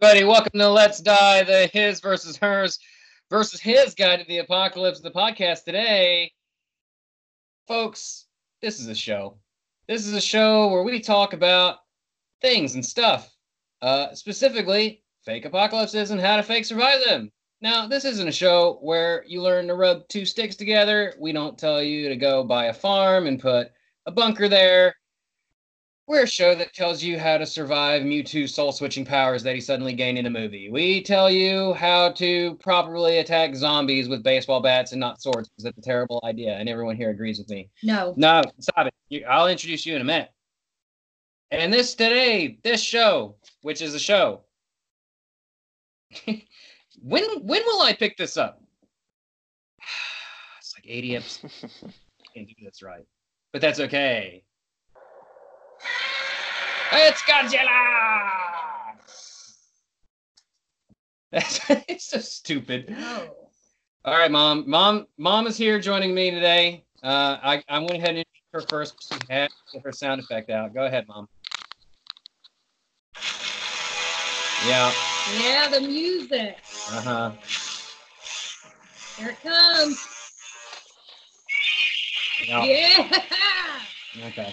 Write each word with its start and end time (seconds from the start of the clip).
Everybody, 0.00 0.26
welcome 0.26 0.60
to 0.60 0.68
Let's 0.68 1.00
Die, 1.00 1.42
the 1.42 1.68
His 1.72 1.98
versus 1.98 2.36
Hers 2.36 2.78
versus 3.30 3.58
His 3.58 3.96
Guide 3.96 4.20
to 4.20 4.26
the 4.28 4.38
Apocalypse, 4.38 5.00
the 5.00 5.10
podcast 5.10 5.64
today. 5.64 6.30
Folks, 7.66 8.26
this 8.62 8.78
is 8.78 8.86
a 8.86 8.94
show. 8.94 9.38
This 9.88 10.06
is 10.06 10.14
a 10.14 10.20
show 10.20 10.68
where 10.68 10.84
we 10.84 11.00
talk 11.00 11.32
about 11.32 11.78
things 12.40 12.76
and 12.76 12.86
stuff, 12.86 13.34
uh, 13.82 14.14
specifically 14.14 15.02
fake 15.24 15.44
apocalypses 15.44 16.12
and 16.12 16.20
how 16.20 16.36
to 16.36 16.44
fake 16.44 16.64
survive 16.64 17.00
them. 17.04 17.32
Now, 17.60 17.88
this 17.88 18.04
isn't 18.04 18.28
a 18.28 18.30
show 18.30 18.78
where 18.80 19.24
you 19.26 19.42
learn 19.42 19.66
to 19.66 19.74
rub 19.74 20.06
two 20.06 20.24
sticks 20.24 20.54
together. 20.54 21.14
We 21.18 21.32
don't 21.32 21.58
tell 21.58 21.82
you 21.82 22.08
to 22.08 22.14
go 22.14 22.44
buy 22.44 22.66
a 22.66 22.72
farm 22.72 23.26
and 23.26 23.40
put 23.40 23.72
a 24.06 24.12
bunker 24.12 24.48
there. 24.48 24.94
We're 26.08 26.22
a 26.22 26.26
show 26.26 26.54
that 26.54 26.72
tells 26.72 27.02
you 27.02 27.18
how 27.18 27.36
to 27.36 27.44
survive 27.44 28.00
Mewtwo 28.00 28.48
soul 28.48 28.72
switching 28.72 29.04
powers 29.04 29.42
that 29.42 29.54
he 29.54 29.60
suddenly 29.60 29.92
gained 29.92 30.16
in 30.16 30.24
a 30.24 30.30
movie. 30.30 30.70
We 30.70 31.02
tell 31.02 31.30
you 31.30 31.74
how 31.74 32.12
to 32.12 32.54
properly 32.54 33.18
attack 33.18 33.54
zombies 33.54 34.08
with 34.08 34.22
baseball 34.22 34.62
bats 34.62 34.92
and 34.92 35.00
not 35.00 35.20
swords 35.20 35.50
because 35.50 35.64
that's 35.64 35.76
a 35.76 35.82
terrible 35.82 36.18
idea, 36.24 36.56
and 36.56 36.66
everyone 36.66 36.96
here 36.96 37.10
agrees 37.10 37.38
with 37.38 37.50
me. 37.50 37.68
No. 37.82 38.14
No, 38.16 38.42
stop 38.58 38.86
it. 38.86 38.94
You, 39.10 39.26
I'll 39.28 39.48
introduce 39.48 39.84
you 39.84 39.96
in 39.96 40.00
a 40.00 40.04
minute. 40.04 40.30
And 41.50 41.70
this 41.70 41.94
today, 41.94 42.58
this 42.64 42.82
show, 42.82 43.36
which 43.60 43.82
is 43.82 43.92
a 43.92 43.98
show. 43.98 44.40
when 46.24 46.42
when 47.42 47.62
will 47.66 47.82
I 47.82 47.92
pick 47.92 48.16
this 48.16 48.38
up? 48.38 48.62
It's 50.58 50.74
like 50.74 50.86
80 50.86 51.16
episodes. 51.16 51.54
Can't 52.34 52.48
do 52.48 52.54
this 52.64 52.82
right. 52.82 53.04
But 53.52 53.60
that's 53.60 53.80
okay. 53.80 54.44
It's 56.92 57.22
Godzilla! 57.22 58.48
That's 61.30 61.60
it's 61.88 62.06
so 62.06 62.18
stupid. 62.18 62.90
No. 62.90 63.34
All 64.04 64.14
right, 64.14 64.30
mom. 64.30 64.64
Mom, 64.66 65.06
mom 65.18 65.46
is 65.46 65.56
here 65.56 65.78
joining 65.78 66.14
me 66.14 66.30
today. 66.30 66.84
Uh, 67.02 67.36
I, 67.42 67.62
I 67.68 67.78
went 67.78 67.92
ahead 67.92 68.10
and 68.10 68.18
introduced 68.18 68.52
her 68.52 68.60
first. 68.62 69.02
So 69.02 69.16
we 69.28 69.34
had 69.34 69.50
her 69.84 69.92
sound 69.92 70.20
effect 70.20 70.50
out. 70.50 70.72
Go 70.72 70.86
ahead, 70.86 71.06
mom. 71.08 71.28
Yeah. 74.66 74.92
Yeah, 75.38 75.68
the 75.68 75.80
music. 75.80 76.56
Uh 76.90 77.00
huh. 77.02 77.32
Here 79.16 79.28
it 79.30 79.42
comes. 79.42 79.98
Yeah. 82.46 82.64
Yeah. 82.64 83.18
Okay. 84.26 84.52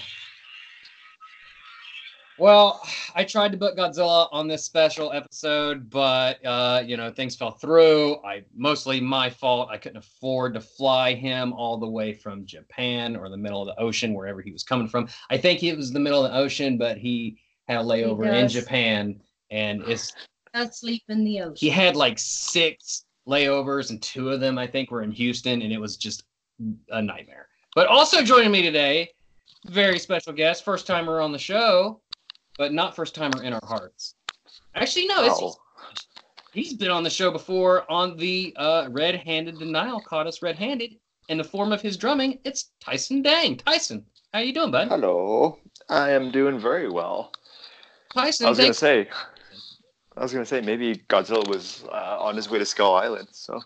Well, 2.38 2.86
I 3.16 3.24
tried 3.24 3.54
to 3.54 3.58
book 3.58 3.78
Godzilla 3.78 4.28
on 4.32 4.48
this 4.48 4.64
special 4.66 5.14
episode, 5.14 5.90
but 5.90 6.46
uh, 6.46 6.84
you 6.86 6.98
know 6.98 7.10
things 7.10 7.36
fell 7.36 7.52
through. 7.52 8.18
I 8.26 8.44
mostly 8.54 9.00
my 9.00 9.30
fault. 9.30 9.70
I 9.72 9.78
couldn't 9.78 9.98
afford 9.98 10.54
to 10.56 10.62
fly 10.62 11.14
him 11.14 11.54
all 11.54 11.78
the 11.78 11.88
way 11.88 12.14
from 12.14 12.46
Japan 12.46 13.16
or 13.16 13.30
the 13.30 13.38
middle 13.38 13.62
of 13.62 13.68
the 13.68 13.82
ocean, 13.82 14.14
wherever 14.14 14.42
he 14.42 14.52
was 14.52 14.64
coming 14.64 14.88
from. 14.88 15.08
I 15.30 15.38
think 15.38 15.64
it 15.64 15.78
was 15.78 15.94
the 15.94 16.00
middle 16.00 16.26
of 16.26 16.32
the 16.32 16.38
ocean, 16.38 16.78
but 16.78 16.98
he 16.98 17.38
had 17.70 17.78
a 17.78 17.84
layover 17.84 18.26
in. 18.26 18.50
Japan, 18.50 19.22
and 19.50 19.82
it's 19.84 20.14
Asleep 20.54 21.04
in 21.10 21.24
the 21.24 21.42
ocean. 21.42 21.56
he 21.56 21.70
had 21.70 21.96
like 21.96 22.20
six 22.20 23.06
layovers, 23.28 23.90
and 23.90 24.02
two 24.02 24.30
of 24.30 24.40
them 24.40 24.58
I 24.58 24.68
think 24.68 24.92
were 24.92 25.04
in 25.04 25.12
Houston, 25.12 25.62
and 25.62 25.72
it 25.72 25.80
was 25.80 25.96
just 25.98 26.24
a 26.90 27.02
nightmare. 27.02 27.48
But 27.76 27.88
also 27.88 28.24
joining 28.24 28.52
me 28.52 28.62
today, 28.62 29.10
very 29.66 30.00
special 30.00 30.32
guest, 30.32 30.64
first 30.64 30.88
timer 30.88 31.20
on 31.20 31.32
the 31.32 31.40
show, 31.40 32.02
but 32.58 32.74
not 32.74 32.96
first 32.96 33.16
timer 33.16 33.44
in 33.44 33.54
our 33.54 33.66
hearts. 33.66 34.16
Actually, 34.76 35.08
no, 35.08 35.26
it's, 35.26 35.40
Oh, 35.42 35.56
he's 36.54 36.74
been 36.74 36.92
on 36.92 37.04
the 37.04 37.10
show 37.10 37.32
before 37.32 37.90
on 37.92 38.18
the 38.18 38.54
uh, 38.58 38.88
red-handed 38.92 39.60
denial. 39.60 40.02
Caught 40.02 40.28
us 40.28 40.42
red-handed 40.42 40.96
in 41.30 41.38
the 41.38 41.44
form 41.44 41.72
of 41.72 41.82
his 41.82 41.98
drumming. 41.98 42.40
It's 42.44 42.72
Tyson 42.80 43.22
Dang. 43.22 43.58
Tyson, 43.58 44.06
how 44.34 44.40
you 44.40 44.54
doing, 44.54 44.72
bud? 44.72 44.88
hello. 44.88 45.60
I 45.90 46.12
am 46.12 46.32
doing 46.32 46.60
very 46.60 46.90
well. 46.90 47.32
Tyson, 48.14 48.48
I 48.48 48.50
was 48.50 48.60
gonna 48.60 48.74
say, 48.74 49.08
I 50.16 50.22
was 50.24 50.32
gonna 50.32 50.46
say 50.46 50.62
maybe 50.62 50.96
Godzilla 51.10 51.48
was 51.48 51.84
uh, 51.92 52.18
on 52.20 52.36
his 52.36 52.50
way 52.50 52.60
to 52.60 52.66
Skull 52.66 52.96
Island. 52.96 53.28
So 53.32 53.62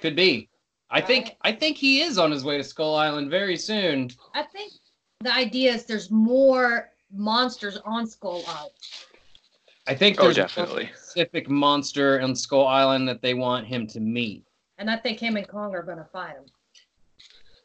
could 0.00 0.16
be. 0.16 0.48
I 0.90 1.00
think 1.02 1.36
I 1.42 1.52
think 1.52 1.76
he 1.76 2.00
is 2.00 2.16
on 2.16 2.30
his 2.30 2.44
way 2.44 2.56
to 2.56 2.64
Skull 2.64 2.96
Island 2.96 3.30
very 3.30 3.56
soon. 3.56 4.10
I 4.34 4.42
think 4.42 4.72
the 5.20 5.34
idea 5.34 5.74
is 5.74 5.84
there's 5.84 6.10
more 6.10 6.90
monsters 7.12 7.78
on 7.84 8.06
Skull 8.06 8.42
Island. 8.46 8.72
I 9.86 9.94
think 9.94 10.18
Oh, 10.20 10.30
there's 10.30 10.38
a 10.38 10.48
specific 10.48 11.48
monster 11.48 12.20
on 12.20 12.34
Skull 12.36 12.66
Island 12.66 13.08
that 13.08 13.22
they 13.22 13.34
want 13.34 13.66
him 13.66 13.86
to 13.88 14.00
meet. 14.00 14.44
And 14.76 14.90
I 14.90 14.96
think 14.96 15.18
him 15.18 15.36
and 15.36 15.48
Kong 15.48 15.74
are 15.74 15.82
going 15.82 15.98
to 15.98 16.04
fight 16.04 16.36
him. 16.36 16.44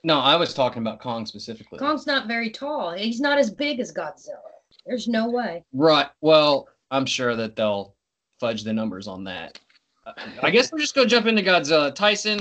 No, 0.06 0.20
I 0.20 0.36
was 0.36 0.54
talking 0.54 0.82
about 0.82 1.00
Kong 1.00 1.26
specifically. 1.26 1.80
Kong's 1.80 2.08
not 2.08 2.28
very 2.28 2.50
tall. 2.50 2.92
He's 2.94 3.20
not 3.20 3.38
as 3.38 3.50
big 3.52 3.80
as 3.80 3.92
Godzilla. 3.94 4.40
There's 4.86 5.08
no 5.08 5.30
way. 5.30 5.64
Right. 5.74 6.08
Well, 6.22 6.68
I'm 6.92 7.06
sure 7.06 7.36
that 7.36 7.56
they'll 7.56 7.94
fudge 8.40 8.64
the 8.64 8.74
numbers 8.74 9.08
on 9.08 9.24
that. 9.26 9.60
Uh, 10.06 10.12
I 10.42 10.50
guess 10.50 10.72
we'll 10.72 10.82
just 10.82 10.96
go 10.96 11.06
jump 11.06 11.26
into 11.28 11.42
Godzilla. 11.42 11.94
Tyson, 11.94 12.40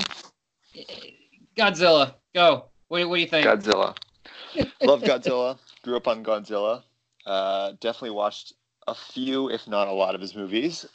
Godzilla, 1.56 2.14
go. 2.34 2.66
What, 2.88 3.08
what 3.08 3.16
do 3.16 3.20
you 3.20 3.28
think? 3.28 3.46
Godzilla. 3.46 3.96
Love 4.82 5.02
Godzilla. 5.02 5.58
Grew 5.82 5.96
up 5.96 6.08
on 6.08 6.24
Godzilla. 6.24 6.82
Uh, 7.26 7.72
definitely 7.80 8.10
watched 8.10 8.54
a 8.88 8.94
few, 8.94 9.50
if 9.50 9.68
not 9.68 9.88
a 9.88 9.92
lot, 9.92 10.14
of 10.14 10.20
his 10.20 10.34
movies. 10.34 10.86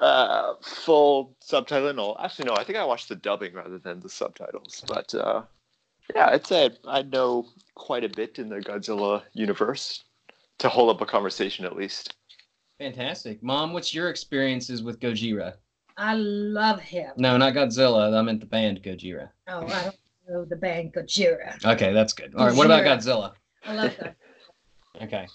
Uh, 0.00 0.54
full 0.60 1.36
subtitle. 1.40 1.92
No, 1.92 2.16
actually, 2.18 2.46
no. 2.46 2.56
I 2.56 2.64
think 2.64 2.78
I 2.78 2.84
watched 2.84 3.08
the 3.08 3.16
dubbing 3.16 3.54
rather 3.54 3.78
than 3.78 4.00
the 4.00 4.08
subtitles. 4.08 4.84
But 4.86 5.14
uh, 5.14 5.42
yeah, 6.14 6.28
I'd 6.30 6.46
say 6.46 6.70
I 6.86 7.02
know 7.02 7.46
quite 7.74 8.04
a 8.04 8.08
bit 8.08 8.38
in 8.38 8.48
the 8.48 8.60
Godzilla 8.60 9.22
universe 9.32 10.04
to 10.58 10.68
hold 10.68 10.94
up 10.94 11.00
a 11.00 11.06
conversation 11.06 11.64
at 11.64 11.76
least. 11.76 12.16
Fantastic. 12.78 13.42
Mom, 13.42 13.72
what's 13.72 13.94
your 13.94 14.10
experiences 14.10 14.82
with 14.82 14.98
Gojira? 14.98 15.54
I 15.96 16.14
love 16.14 16.80
him. 16.80 17.12
No, 17.16 17.36
not 17.36 17.54
Godzilla. 17.54 18.16
I 18.16 18.22
meant 18.22 18.40
the 18.40 18.46
band 18.46 18.82
Gojira. 18.82 19.30
Oh, 19.46 19.64
I 19.64 19.82
don't 19.84 19.96
know 20.28 20.44
the 20.44 20.56
band 20.56 20.92
Gojira. 20.92 21.64
Okay, 21.64 21.92
that's 21.92 22.12
good. 22.12 22.34
All 22.34 22.46
right, 22.46 22.56
what 22.56 22.66
about 22.66 22.82
Godzilla? 22.82 23.32
I 23.64 23.74
love 23.74 23.96
that. 24.00 24.16
Okay. 25.02 25.26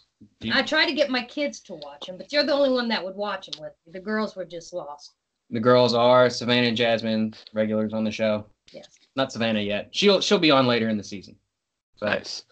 You- 0.41 0.53
I 0.53 0.61
try 0.61 0.85
to 0.85 0.93
get 0.93 1.09
my 1.09 1.23
kids 1.23 1.59
to 1.61 1.73
watch 1.75 2.07
them, 2.07 2.17
but 2.17 2.31
you're 2.31 2.43
the 2.45 2.53
only 2.53 2.69
one 2.71 2.87
that 2.89 3.03
would 3.03 3.15
watch 3.15 3.47
them 3.47 3.61
with 3.61 3.73
me. 3.85 3.91
The 3.93 3.99
girls 3.99 4.35
were 4.35 4.45
just 4.45 4.73
lost. 4.73 5.11
the 5.51 5.59
girls 5.59 5.95
are 5.95 6.29
Savannah 6.29 6.67
and 6.67 6.77
Jasmine, 6.77 7.33
regulars 7.53 7.91
on 7.93 8.03
the 8.03 8.11
show. 8.11 8.45
Yes. 8.71 8.87
Not 9.15 9.31
Savannah 9.31 9.61
yet. 9.61 9.89
She'll 9.91 10.21
she'll 10.21 10.37
be 10.37 10.51
on 10.51 10.67
later 10.67 10.89
in 10.89 10.97
the 10.97 11.03
season. 11.03 11.35
But, 11.99 12.19
Nice. 12.19 12.43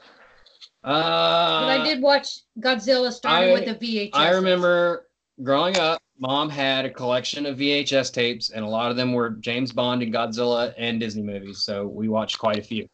Uh, 0.83 1.61
But 1.65 1.81
I 1.81 1.83
did 1.83 2.01
watch 2.01 2.39
Godzilla 2.59 3.11
starting 3.11 3.49
I- 3.49 3.53
with 3.53 3.65
the 3.65 3.75
VHS. 3.75 4.09
I 4.13 4.31
remember 4.31 5.07
growing 5.43 5.77
up, 5.77 6.01
mom 6.17 6.49
had 6.49 6.85
a 6.85 6.89
collection 6.89 7.45
of 7.45 7.57
VHS 7.57 8.09
tapes, 8.11 8.49
and 8.49 8.65
a 8.65 8.67
lot 8.67 8.89
of 8.89 8.97
them 8.97 9.13
were 9.13 9.29
James 9.31 9.71
Bond 9.71 10.01
and 10.01 10.11
Godzilla 10.13 10.73
and 10.77 10.99
Disney 10.99 11.21
movies. 11.23 11.63
So 11.63 11.85
we 11.87 12.07
watched 12.07 12.39
quite 12.39 12.57
a 12.57 12.63
few. 12.63 12.87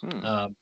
Hmm. 0.00 0.24
Um, 0.24 0.56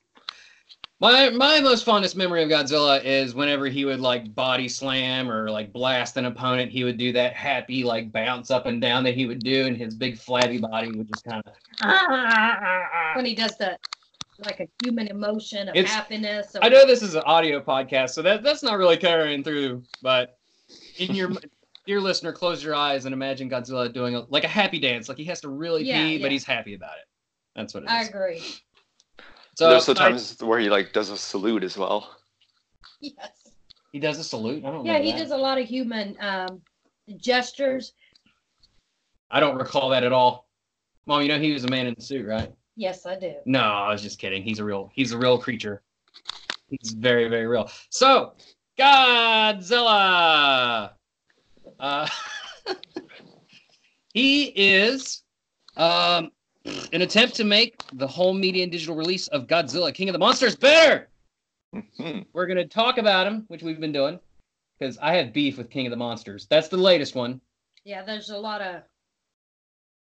my 1.02 1.30
my 1.30 1.60
most 1.60 1.84
fondest 1.84 2.14
memory 2.16 2.44
of 2.44 2.48
Godzilla 2.48 3.02
is 3.04 3.34
whenever 3.34 3.66
he 3.66 3.84
would 3.84 4.00
like 4.00 4.32
body 4.34 4.68
slam 4.68 5.28
or 5.30 5.50
like 5.50 5.72
blast 5.72 6.16
an 6.16 6.26
opponent, 6.26 6.70
he 6.70 6.84
would 6.84 6.96
do 6.96 7.12
that 7.12 7.34
happy 7.34 7.82
like 7.82 8.12
bounce 8.12 8.50
up 8.52 8.66
and 8.66 8.80
down 8.80 9.02
that 9.04 9.14
he 9.14 9.26
would 9.26 9.40
do, 9.40 9.66
and 9.66 9.76
his 9.76 9.94
big 9.94 10.16
flabby 10.16 10.58
body 10.58 10.92
would 10.92 11.08
just 11.08 11.24
kind 11.24 11.42
of. 11.44 11.52
Ah! 11.82 13.12
when 13.16 13.24
he 13.26 13.34
does 13.34 13.56
the 13.58 13.76
like 14.44 14.60
a 14.60 14.68
human 14.82 15.08
emotion 15.08 15.68
of 15.68 15.74
It's- 15.76 15.92
happiness. 15.92 16.54
Or, 16.54 16.64
I 16.64 16.68
know 16.68 16.86
this 16.86 17.02
is 17.02 17.14
an 17.14 17.22
audio 17.26 17.60
podcast, 17.60 18.10
so 18.10 18.22
that 18.22 18.42
that's 18.42 18.62
not 18.62 18.78
really 18.78 18.96
carrying 18.96 19.42
through. 19.42 19.82
But 20.02 20.38
in 20.98 21.14
your 21.14 21.30
dear 21.86 22.00
listener, 22.00 22.32
close 22.32 22.62
your 22.62 22.74
eyes 22.76 23.06
and 23.06 23.12
imagine 23.12 23.50
Godzilla 23.50 23.92
doing 23.92 24.14
a, 24.14 24.20
like 24.30 24.44
a 24.44 24.48
happy 24.48 24.78
dance, 24.78 25.08
like 25.08 25.18
he 25.18 25.24
has 25.24 25.40
to 25.40 25.48
really 25.48 25.84
Yeah, 25.84 26.04
pee, 26.06 26.16
yeah. 26.16 26.22
but 26.22 26.30
he's 26.30 26.44
happy 26.44 26.74
about 26.74 26.96
it. 26.98 27.06
That's 27.56 27.74
what 27.74 27.82
it 27.82 27.86
is. 27.86 27.92
I 27.92 28.02
agree. 28.04 28.42
So 29.54 29.70
There's 29.70 29.86
the 29.86 29.92
I- 29.92 30.10
times 30.10 30.36
where 30.40 30.58
he 30.58 30.68
like 30.70 30.92
does 30.92 31.10
a 31.10 31.16
salute 31.16 31.62
as 31.64 31.76
well. 31.76 32.16
Yes. 33.00 33.14
he 33.92 33.98
does 33.98 34.18
a 34.18 34.24
salute. 34.24 34.64
I 34.64 34.70
don't. 34.70 34.84
Yeah, 34.86 34.98
he 34.98 35.12
that. 35.12 35.18
does 35.18 35.30
a 35.32 35.36
lot 35.36 35.58
of 35.58 35.66
human 35.66 36.16
um, 36.20 36.62
gestures. 37.16 37.92
I 39.30 39.40
don't 39.40 39.56
recall 39.56 39.88
that 39.90 40.04
at 40.04 40.12
all. 40.12 40.46
Mom, 41.06 41.22
you 41.22 41.28
know 41.28 41.38
he 41.38 41.52
was 41.52 41.64
a 41.64 41.68
man 41.68 41.86
in 41.86 41.94
the 41.96 42.02
suit, 42.02 42.26
right? 42.26 42.52
Yes, 42.76 43.06
I 43.06 43.18
do. 43.18 43.34
No, 43.44 43.60
I 43.60 43.90
was 43.90 44.02
just 44.02 44.18
kidding. 44.18 44.42
He's 44.42 44.58
a 44.60 44.64
real. 44.64 44.90
He's 44.94 45.12
a 45.12 45.18
real 45.18 45.36
creature. 45.38 45.82
He's 46.68 46.92
very, 46.92 47.28
very 47.28 47.46
real. 47.46 47.70
So, 47.90 48.32
Godzilla. 48.78 49.72
Uh, 51.78 52.06
he 54.14 54.44
is 54.44 55.22
um, 55.76 56.30
an 56.64 57.02
attempt 57.02 57.34
to 57.36 57.44
make 57.44 57.82
the 57.94 58.06
home 58.06 58.40
media 58.40 58.62
and 58.62 58.72
digital 58.72 58.94
release 58.94 59.28
of 59.28 59.46
Godzilla, 59.46 59.92
King 59.92 60.08
of 60.08 60.12
the 60.12 60.18
Monsters, 60.18 60.56
better. 60.56 61.08
Hmm. 61.96 62.20
We're 62.32 62.46
gonna 62.46 62.66
talk 62.66 62.98
about 62.98 63.26
him, 63.26 63.44
which 63.48 63.62
we've 63.62 63.80
been 63.80 63.92
doing, 63.92 64.20
because 64.78 64.98
I 64.98 65.14
have 65.14 65.32
beef 65.32 65.56
with 65.56 65.70
King 65.70 65.86
of 65.86 65.90
the 65.90 65.96
Monsters. 65.96 66.46
That's 66.50 66.68
the 66.68 66.76
latest 66.76 67.14
one. 67.14 67.40
Yeah, 67.84 68.02
there's 68.02 68.30
a 68.30 68.38
lot 68.38 68.60
of 68.60 68.82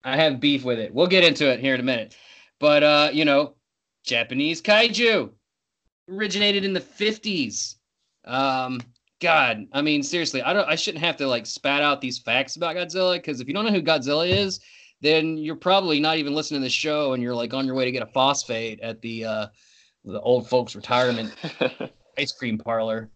I 0.03 0.17
have 0.17 0.39
beef 0.39 0.63
with 0.63 0.79
it. 0.79 0.93
We'll 0.93 1.07
get 1.07 1.23
into 1.23 1.49
it 1.49 1.59
here 1.59 1.75
in 1.75 1.79
a 1.79 1.83
minute. 1.83 2.17
But 2.59 2.83
uh, 2.83 3.09
you 3.13 3.25
know, 3.25 3.55
Japanese 4.03 4.61
kaiju 4.61 5.29
originated 6.09 6.65
in 6.65 6.73
the 6.73 6.81
50s. 6.81 7.75
Um, 8.25 8.81
God, 9.21 9.65
I 9.71 9.81
mean, 9.81 10.03
seriously, 10.03 10.41
I 10.41 10.53
don't 10.53 10.67
I 10.67 10.75
shouldn't 10.75 11.03
have 11.03 11.17
to 11.17 11.27
like 11.27 11.45
spat 11.45 11.81
out 11.81 12.01
these 12.01 12.17
facts 12.17 12.55
about 12.55 12.75
Godzilla 12.75 13.15
because 13.15 13.39
if 13.39 13.47
you 13.47 13.53
don't 13.53 13.65
know 13.65 13.71
who 13.71 13.81
Godzilla 13.81 14.29
is, 14.29 14.59
then 15.03 15.37
you're 15.37 15.55
probably 15.55 15.99
not 15.99 16.17
even 16.17 16.33
listening 16.33 16.61
to 16.61 16.65
the 16.65 16.69
show 16.69 17.13
and 17.13 17.21
you're 17.21 17.35
like 17.35 17.53
on 17.53 17.65
your 17.65 17.75
way 17.75 17.85
to 17.85 17.91
get 17.91 18.01
a 18.01 18.07
phosphate 18.07 18.79
at 18.79 19.01
the 19.01 19.25
uh 19.25 19.47
the 20.05 20.19
old 20.21 20.49
folks 20.49 20.75
retirement 20.75 21.33
ice 22.17 22.31
cream 22.31 22.57
parlor. 22.57 23.09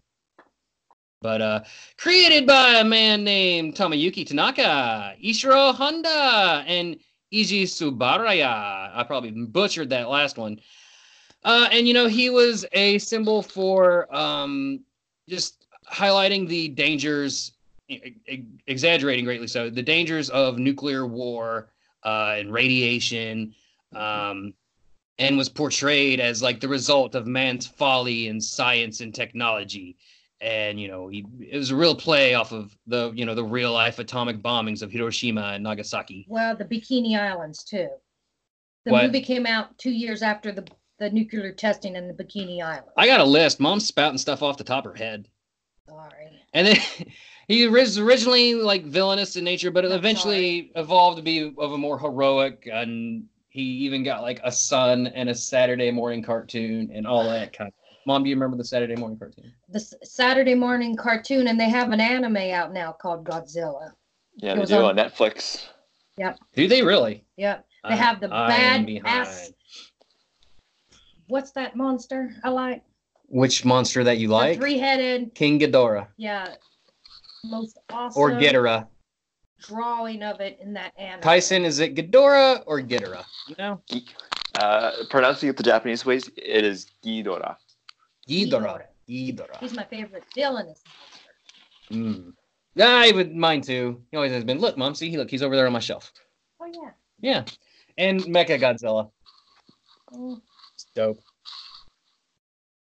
But 1.21 1.41
uh 1.41 1.63
created 1.97 2.45
by 2.45 2.75
a 2.75 2.83
man 2.83 3.23
named 3.23 3.75
Tomoyuki 3.75 4.27
Tanaka, 4.27 5.15
Ishiro 5.23 5.73
Honda, 5.73 6.63
and 6.67 6.97
Iji 7.33 7.63
Subaraya. 7.63 8.91
I 8.93 9.03
probably 9.05 9.31
butchered 9.31 9.89
that 9.89 10.09
last 10.09 10.37
one. 10.37 10.59
Uh, 11.43 11.67
and 11.71 11.87
you 11.87 11.93
know, 11.93 12.07
he 12.07 12.29
was 12.29 12.65
a 12.73 12.97
symbol 12.97 13.41
for 13.41 14.13
um, 14.13 14.81
just 15.29 15.67
highlighting 15.89 16.47
the 16.47 16.69
dangers, 16.69 17.53
exaggerating 18.67 19.23
greatly 19.23 19.47
so, 19.47 19.69
the 19.69 19.81
dangers 19.81 20.29
of 20.29 20.57
nuclear 20.57 21.05
war 21.05 21.69
uh, 22.07 22.35
and 22.39 22.53
radiation, 22.53 23.53
um, 23.95 24.53
and 25.19 25.37
was 25.37 25.49
portrayed 25.49 26.19
as 26.19 26.41
like 26.41 26.59
the 26.61 26.67
result 26.67 27.15
of 27.15 27.27
man's 27.27 27.67
folly 27.67 28.27
in 28.27 28.39
science 28.39 29.01
and 29.01 29.13
technology. 29.13 29.97
And 30.39 30.79
you 30.79 30.87
know, 30.87 31.07
he, 31.07 31.25
it 31.51 31.57
was 31.57 31.71
a 31.71 31.75
real 31.75 31.95
play 31.95 32.35
off 32.35 32.51
of 32.53 32.77
the 32.85 33.11
you 33.15 33.25
know 33.25 33.35
the 33.35 33.43
real 33.43 33.73
life 33.73 33.99
atomic 33.99 34.37
bombings 34.41 34.81
of 34.83 34.91
Hiroshima 34.91 35.51
and 35.55 35.63
Nagasaki. 35.63 36.25
well, 36.29 36.55
the 36.55 36.65
Bikini 36.65 37.19
Islands 37.19 37.63
too. 37.63 37.89
The 38.85 38.91
What? 38.93 39.05
movie 39.05 39.21
came 39.21 39.45
out 39.45 39.77
two 39.77 39.91
years 39.91 40.21
after 40.21 40.51
the 40.51 40.65
the 40.99 41.09
nuclear 41.09 41.51
testing 41.51 41.95
in 41.95 42.07
the 42.07 42.13
Bikini 42.13 42.61
Islands. 42.63 42.89
I 42.97 43.05
got 43.07 43.19
a 43.19 43.23
list. 43.37 43.59
Mom's 43.59 43.85
spouting 43.87 44.17
stuff 44.17 44.41
off 44.41 44.57
the 44.57 44.63
top 44.63 44.85
of 44.85 44.91
her 44.93 44.97
head. 44.97 45.27
Sorry. 45.89 46.29
And 46.53 46.67
then 46.67 46.77
he 47.47 47.65
was 47.67 47.97
originally 47.97 48.55
like 48.55 48.83
villainous 48.83 49.35
in 49.35 49.43
nature, 49.43 49.71
but 49.71 49.85
it 49.85 49.91
I'm 49.91 49.97
eventually 49.97 50.71
evolved 50.75 51.17
to 51.17 51.23
be 51.23 51.53
of 51.57 51.71
a 51.71 51.77
more 51.77 51.97
heroic. 51.97 52.67
And 52.71 53.25
he 53.49 53.61
even 53.61 54.03
got 54.03 54.21
like 54.21 54.39
a 54.43 54.51
son 54.51 55.07
and 55.07 55.29
a 55.29 55.35
Saturday 55.35 55.89
morning 55.91 56.21
cartoon 56.21 56.91
and 56.93 57.07
all 57.07 57.23
that 57.29 57.53
kind 57.57 57.69
of. 57.69 57.73
Mom, 58.05 58.23
do 58.23 58.29
you 58.29 58.35
remember 58.35 58.55
the 58.57 58.63
Saturday 58.65 58.95
morning 58.95 59.17
cartoon? 59.17 59.51
The 59.69 59.79
S- 59.79 59.93
Saturday 60.03 60.55
morning 60.55 60.95
cartoon, 60.95 61.47
and 61.47 61.59
they 61.59 61.69
have 61.69 61.91
an 61.91 61.99
anime 61.99 62.37
out 62.37 62.71
now 62.73 62.93
called 62.93 63.25
Godzilla. 63.25 63.91
yeah, 64.37 64.53
It 64.53 64.59
they 64.59 64.65
do 64.65 64.75
on- 64.83 64.97
on 64.97 65.05
Netflix. 65.05 65.65
Yep. 66.17 66.39
Do 66.55 66.67
they 66.67 66.81
really? 66.83 67.23
Yep. 67.37 67.65
They 67.83 67.89
I- 67.89 67.95
have 67.95 68.19
the 68.21 68.33
I 68.33 68.47
bad 68.47 69.01
ass. 69.05 69.51
What's 71.27 71.51
that 71.51 71.75
monster 71.75 72.33
I 72.43 72.49
like? 72.49 72.81
Which 73.27 73.65
monster 73.65 74.05
that 74.05 74.17
you 74.19 74.29
The 74.29 74.33
like? 74.33 74.57
three-headed. 74.57 75.35
King 75.35 75.59
Ghidorah 75.59 76.07
Yeah. 76.15 76.55
Most 77.49 77.77
awesome 77.89 78.21
or 78.21 78.31
Ghidorah? 78.31 78.87
drawing 79.59 80.23
of 80.23 80.39
it 80.39 80.59
in 80.61 80.73
that 80.73 80.93
anime. 80.97 81.21
Tyson, 81.21 81.65
is 81.65 81.79
it 81.79 81.95
Ghidorah 81.95 82.63
or 82.65 82.81
Ghidorah? 82.81 83.25
You 83.47 83.55
know, 83.57 83.81
Uh, 84.59 84.91
pronouncing 85.09 85.49
it 85.49 85.57
the 85.57 85.63
Japanese 85.63 86.05
ways, 86.05 86.29
it 86.35 86.65
is 86.65 86.87
Ghidorah. 87.03 87.57
Ghidorah. 88.27 88.83
Ghidorah. 89.07 89.59
He's 89.59 89.73
my 89.73 89.83
favorite 89.85 90.23
villainous 90.35 90.83
monster. 91.91 91.93
Mm. 91.93 92.33
I 92.79 93.11
would 93.11 93.35
mine 93.35 93.61
too. 93.61 94.03
He 94.11 94.17
always 94.17 94.31
has 94.31 94.43
been. 94.43 94.59
Look, 94.59 94.77
mom, 94.77 94.95
see, 94.95 95.15
look, 95.17 95.29
he's 95.29 95.41
over 95.41 95.55
there 95.55 95.65
on 95.65 95.73
my 95.73 95.79
shelf. 95.79 96.11
Oh 96.59 96.65
yeah. 96.65 96.91
Yeah, 97.19 97.45
and 97.97 98.21
Mecha 98.21 98.59
Godzilla. 98.59 99.09
Mm. 100.13 100.41
It's 100.75 100.85
dope. 100.93 101.19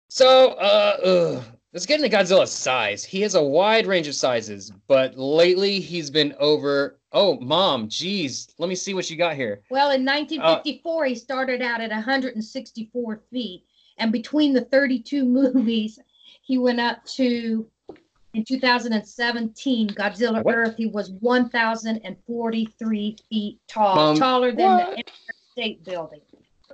So, 0.09 0.51
uh, 0.53 0.97
ugh. 1.03 1.43
Let's 1.73 1.85
get 1.85 2.01
into 2.01 2.15
Godzilla's 2.15 2.51
size. 2.51 3.03
He 3.03 3.21
has 3.21 3.35
a 3.35 3.43
wide 3.43 3.87
range 3.87 4.07
of 4.07 4.15
sizes, 4.15 4.71
but 4.87 5.17
lately 5.17 5.79
he's 5.79 6.09
been 6.09 6.33
over. 6.39 6.99
Oh, 7.11 7.39
mom, 7.39 7.89
geez, 7.89 8.47
let 8.57 8.69
me 8.69 8.75
see 8.75 8.93
what 8.93 9.09
you 9.09 9.17
got 9.17 9.35
here. 9.35 9.61
Well, 9.69 9.91
in 9.91 10.07
uh, 10.07 10.13
1954, 10.13 11.05
he 11.05 11.15
started 11.15 11.61
out 11.61 11.81
at 11.81 11.89
164 11.91 13.21
feet, 13.31 13.65
and 13.97 14.11
between 14.11 14.53
the 14.53 14.65
32 14.65 15.25
movies, 15.53 15.99
he 16.41 16.57
went 16.57 16.79
up 16.79 17.03
to. 17.15 17.67
In 18.35 18.43
2017, 18.43 19.89
Godzilla 19.89 20.43
What? 20.43 20.55
Earth, 20.55 20.75
he 20.75 20.87
was 20.87 21.11
1,043 21.19 23.17
feet 23.29 23.59
tall, 23.67 23.95
Mom, 23.95 24.17
taller 24.17 24.51
than 24.51 24.71
what? 24.71 24.85
the 24.85 24.97
Empire 24.97 25.35
State 25.51 25.83
Building. 25.85 26.21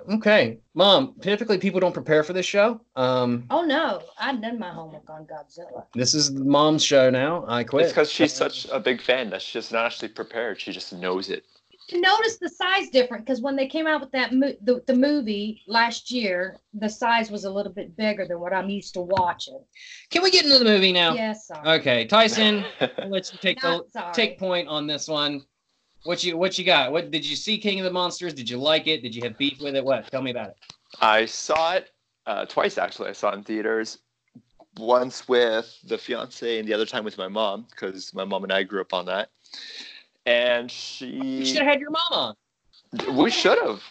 Okay, 0.08 0.58
mom. 0.74 1.14
Typically, 1.20 1.58
people 1.58 1.80
don't 1.80 1.92
prepare 1.92 2.22
for 2.22 2.32
this 2.32 2.46
show. 2.46 2.80
Um, 2.96 3.44
Oh 3.50 3.62
no, 3.62 4.02
I've 4.18 4.40
done 4.40 4.58
my 4.58 4.70
homework 4.70 5.08
on 5.10 5.26
Godzilla. 5.26 5.84
this 5.94 6.14
is 6.14 6.30
mom's 6.30 6.84
show 6.84 7.10
now. 7.10 7.44
I 7.46 7.64
quit. 7.64 7.86
It's 7.86 7.92
because 7.92 8.10
she's 8.10 8.32
such 8.32 8.66
a 8.70 8.80
big 8.80 9.00
fan 9.00 9.30
that 9.30 9.42
she's 9.42 9.52
just 9.52 9.72
not 9.72 9.86
actually 9.86 10.08
prepared. 10.08 10.60
She 10.60 10.72
just 10.72 10.92
knows 10.92 11.30
it. 11.30 11.44
You 11.88 12.00
notice 12.00 12.38
the 12.38 12.48
size 12.48 12.88
different 12.90 13.26
because 13.26 13.40
when 13.40 13.56
they 13.56 13.66
came 13.66 13.86
out 13.86 14.00
with 14.00 14.12
that 14.12 14.32
mo- 14.32 14.54
the, 14.62 14.82
the 14.86 14.94
movie 14.94 15.62
last 15.66 16.10
year, 16.10 16.58
the 16.72 16.88
size 16.88 17.30
was 17.30 17.44
a 17.44 17.50
little 17.50 17.72
bit 17.72 17.96
bigger 17.96 18.26
than 18.26 18.38
what 18.38 18.52
I'm 18.52 18.70
used 18.70 18.94
to 18.94 19.00
watching. 19.00 19.60
Can 20.10 20.22
we 20.22 20.30
get 20.30 20.44
into 20.44 20.58
the 20.58 20.64
movie 20.64 20.92
now? 20.92 21.14
Yes, 21.14 21.48
sorry. 21.48 21.80
Okay, 21.80 22.06
Tyson. 22.06 22.64
let's 23.08 23.30
take 23.40 23.60
the 23.60 23.84
sorry. 23.90 24.12
take 24.12 24.38
point 24.38 24.68
on 24.68 24.86
this 24.86 25.08
one. 25.08 25.42
What 26.04 26.24
you 26.24 26.36
what 26.36 26.58
you 26.58 26.64
got? 26.64 26.92
What 26.92 27.10
did 27.10 27.24
you 27.24 27.36
see 27.36 27.58
King 27.58 27.78
of 27.80 27.84
the 27.84 27.90
Monsters? 27.92 28.32
Did 28.34 28.48
you 28.48 28.56
like 28.58 28.86
it? 28.86 29.02
Did 29.02 29.14
you 29.14 29.22
have 29.24 29.36
beef 29.36 29.60
with 29.60 29.74
it? 29.76 29.84
What? 29.84 30.10
Tell 30.10 30.22
me 30.22 30.30
about 30.30 30.48
it. 30.50 30.56
I 31.00 31.26
saw 31.26 31.74
it 31.74 31.90
uh, 32.26 32.46
twice 32.46 32.78
actually. 32.78 33.10
I 33.10 33.12
saw 33.12 33.30
it 33.30 33.34
in 33.36 33.42
theaters. 33.44 33.98
Once 34.78 35.28
with 35.28 35.76
the 35.84 35.98
fiance, 35.98 36.58
and 36.58 36.66
the 36.66 36.72
other 36.72 36.86
time 36.86 37.04
with 37.04 37.18
my 37.18 37.26
mom, 37.28 37.66
because 37.70 38.14
my 38.14 38.24
mom 38.24 38.44
and 38.44 38.52
I 38.52 38.62
grew 38.62 38.80
up 38.80 38.94
on 38.94 39.04
that. 39.06 39.28
And 40.26 40.70
You 41.00 41.44
she, 41.44 41.44
should 41.44 41.58
have 41.62 41.66
had 41.66 41.80
your 41.80 41.90
mom 41.90 42.12
on. 42.12 43.16
we 43.16 43.30
should 43.30 43.58
have. 43.58 43.82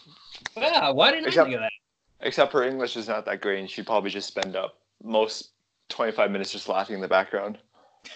Yeah, 0.56 0.90
why 0.92 1.12
didn't 1.12 1.26
I 1.26 1.28
Except- 1.28 1.48
think 1.48 1.56
of 1.56 1.62
that? 1.62 1.72
Except 2.22 2.54
her 2.54 2.64
English 2.64 2.96
is 2.98 3.08
not 3.10 3.26
that 3.26 3.42
great, 3.42 3.60
and 3.60 3.70
she'd 3.70 3.86
probably 3.86 4.10
just 4.10 4.28
spend 4.28 4.56
up 4.56 4.78
most 5.04 5.50
25 5.90 6.32
minutes 6.32 6.52
just 6.52 6.68
laughing 6.70 6.96
in 6.96 7.02
the 7.02 7.08
background. 7.08 7.58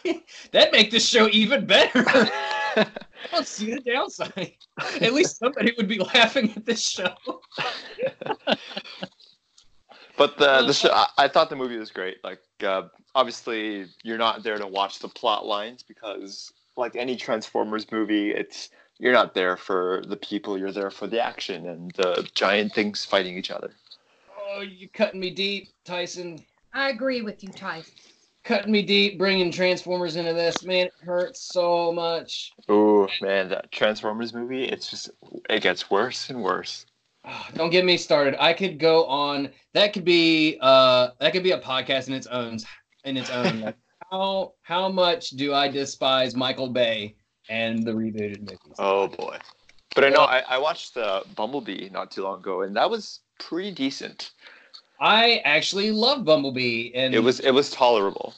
That'd 0.52 0.72
make 0.74 0.90
this 0.90 1.08
show 1.08 1.28
even 1.32 1.66
better. 1.66 2.04
I 3.34 3.38
don't 3.38 3.48
see 3.48 3.74
the 3.74 3.82
downside. 3.82 4.54
At 5.02 5.14
least 5.14 5.40
somebody 5.40 5.74
would 5.76 5.88
be 5.88 5.98
laughing 5.98 6.54
at 6.56 6.66
this 6.66 6.88
show. 6.88 7.16
But 10.16 10.38
the 10.38 10.62
the 10.62 10.74
show, 10.74 10.92
I, 10.92 11.08
I 11.18 11.28
thought 11.28 11.50
the 11.50 11.56
movie 11.56 11.78
was 11.78 11.90
great. 11.90 12.18
Like, 12.24 12.40
uh, 12.64 12.84
obviously, 13.16 13.88
you're 14.04 14.20
not 14.20 14.44
there 14.44 14.58
to 14.60 14.68
watch 14.68 15.00
the 15.00 15.08
plot 15.08 15.48
lines 15.48 15.82
because, 15.82 16.54
like 16.78 16.96
any 16.96 17.16
Transformers 17.16 17.92
movie, 17.92 18.30
it's 18.30 18.70
you're 19.00 19.14
not 19.14 19.34
there 19.34 19.58
for 19.58 20.04
the 20.08 20.16
people. 20.16 20.56
You're 20.56 20.72
there 20.72 20.92
for 20.92 21.08
the 21.08 21.20
action 21.20 21.68
and 21.68 21.92
the 21.94 22.28
giant 22.36 22.74
things 22.74 23.04
fighting 23.04 23.36
each 23.36 23.50
other. 23.50 23.72
Oh, 24.40 24.62
you're 24.62 24.90
cutting 24.94 25.20
me 25.20 25.32
deep, 25.32 25.70
Tyson. 25.84 26.46
I 26.74 26.90
agree 26.90 27.24
with 27.24 27.44
you, 27.44 27.50
Tyson. 27.50 27.94
Cutting 28.44 28.72
me 28.74 28.82
deep, 28.82 29.18
bringing 29.18 29.52
Transformers 29.52 30.18
into 30.18 30.34
this. 30.34 30.64
Man, 30.64 30.88
it 30.88 30.94
hurts 31.02 31.42
so 31.42 31.94
much. 31.94 32.52
Oh 32.68 33.08
man, 33.22 33.48
that 33.50 33.72
Transformers 33.72 34.34
movie, 34.34 34.66
it's 34.66 34.90
just 34.90 35.10
it 35.50 35.62
gets 35.62 35.90
worse 35.90 36.30
and 36.30 36.44
worse. 36.44 36.86
Ah, 37.24 37.50
Don't 37.54 37.70
get 37.70 37.86
me 37.86 37.96
started. 37.96 38.36
I 38.44 38.52
could 38.52 38.80
go 38.80 39.06
on. 39.06 39.50
That 39.74 39.94
could 39.94 40.04
be 40.04 40.58
uh 40.60 41.10
that 41.20 41.32
could 41.32 41.44
be 41.44 41.52
a 41.52 41.60
podcast 41.60 42.08
in 42.08 42.14
its 42.14 42.28
own 42.28 42.58
in 43.06 43.16
its 43.16 43.30
own. 43.30 43.62
Like, 43.62 43.78
how 44.12 44.54
how 44.64 44.90
much 44.90 45.30
do 45.32 45.54
I 45.54 45.70
despise 45.70 46.36
Michael 46.36 46.70
Bay 46.70 47.16
and 47.48 47.86
the 47.86 47.92
rebooted 47.92 48.42
movies? 48.42 48.76
Oh 48.78 49.08
boy. 49.08 49.38
But 49.96 50.04
I 50.04 50.10
know 50.10 50.24
I, 50.24 50.44
I 50.50 50.58
watched 50.58 50.98
uh, 50.98 51.22
Bumblebee 51.36 51.90
not 51.90 52.12
too 52.12 52.24
long 52.24 52.40
ago, 52.40 52.64
and 52.64 52.76
that 52.76 52.90
was 52.90 53.22
pretty 53.40 53.72
decent. 53.72 54.32
I 55.04 55.42
actually 55.44 55.92
love 55.92 56.24
Bumblebee, 56.24 56.94
and 56.96 57.14
It 57.14 57.20
was 57.20 57.42
it 57.42 57.52
was 57.52 57.70
tolerable. 57.70 58.34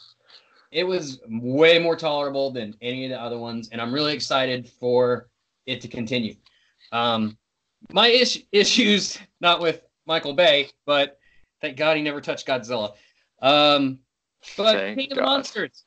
it 0.71 0.83
was 0.83 1.21
way 1.29 1.77
more 1.77 1.95
tolerable 1.95 2.49
than 2.51 2.75
any 2.81 3.05
of 3.05 3.11
the 3.11 3.21
other 3.21 3.37
ones, 3.37 3.69
and 3.71 3.79
I'm 3.79 3.93
really 3.93 4.13
excited 4.13 4.67
for 4.67 5.29
it 5.67 5.79
to 5.81 5.87
continue. 5.87 6.35
Um, 6.91 7.37
my 7.93 8.07
is- 8.07 8.43
issues 8.51 9.19
not 9.41 9.61
with 9.61 9.81
Michael 10.07 10.33
Bay, 10.33 10.69
but 10.87 11.19
thank 11.61 11.77
God 11.77 11.97
he 11.97 12.03
never 12.03 12.19
touched 12.19 12.47
Godzilla. 12.47 12.93
Um, 13.43 13.99
but 14.57 14.73
Thank 14.73 14.97
King 14.97 15.11
of 15.11 15.15
the 15.17 15.21
God. 15.21 15.29
Monsters, 15.29 15.85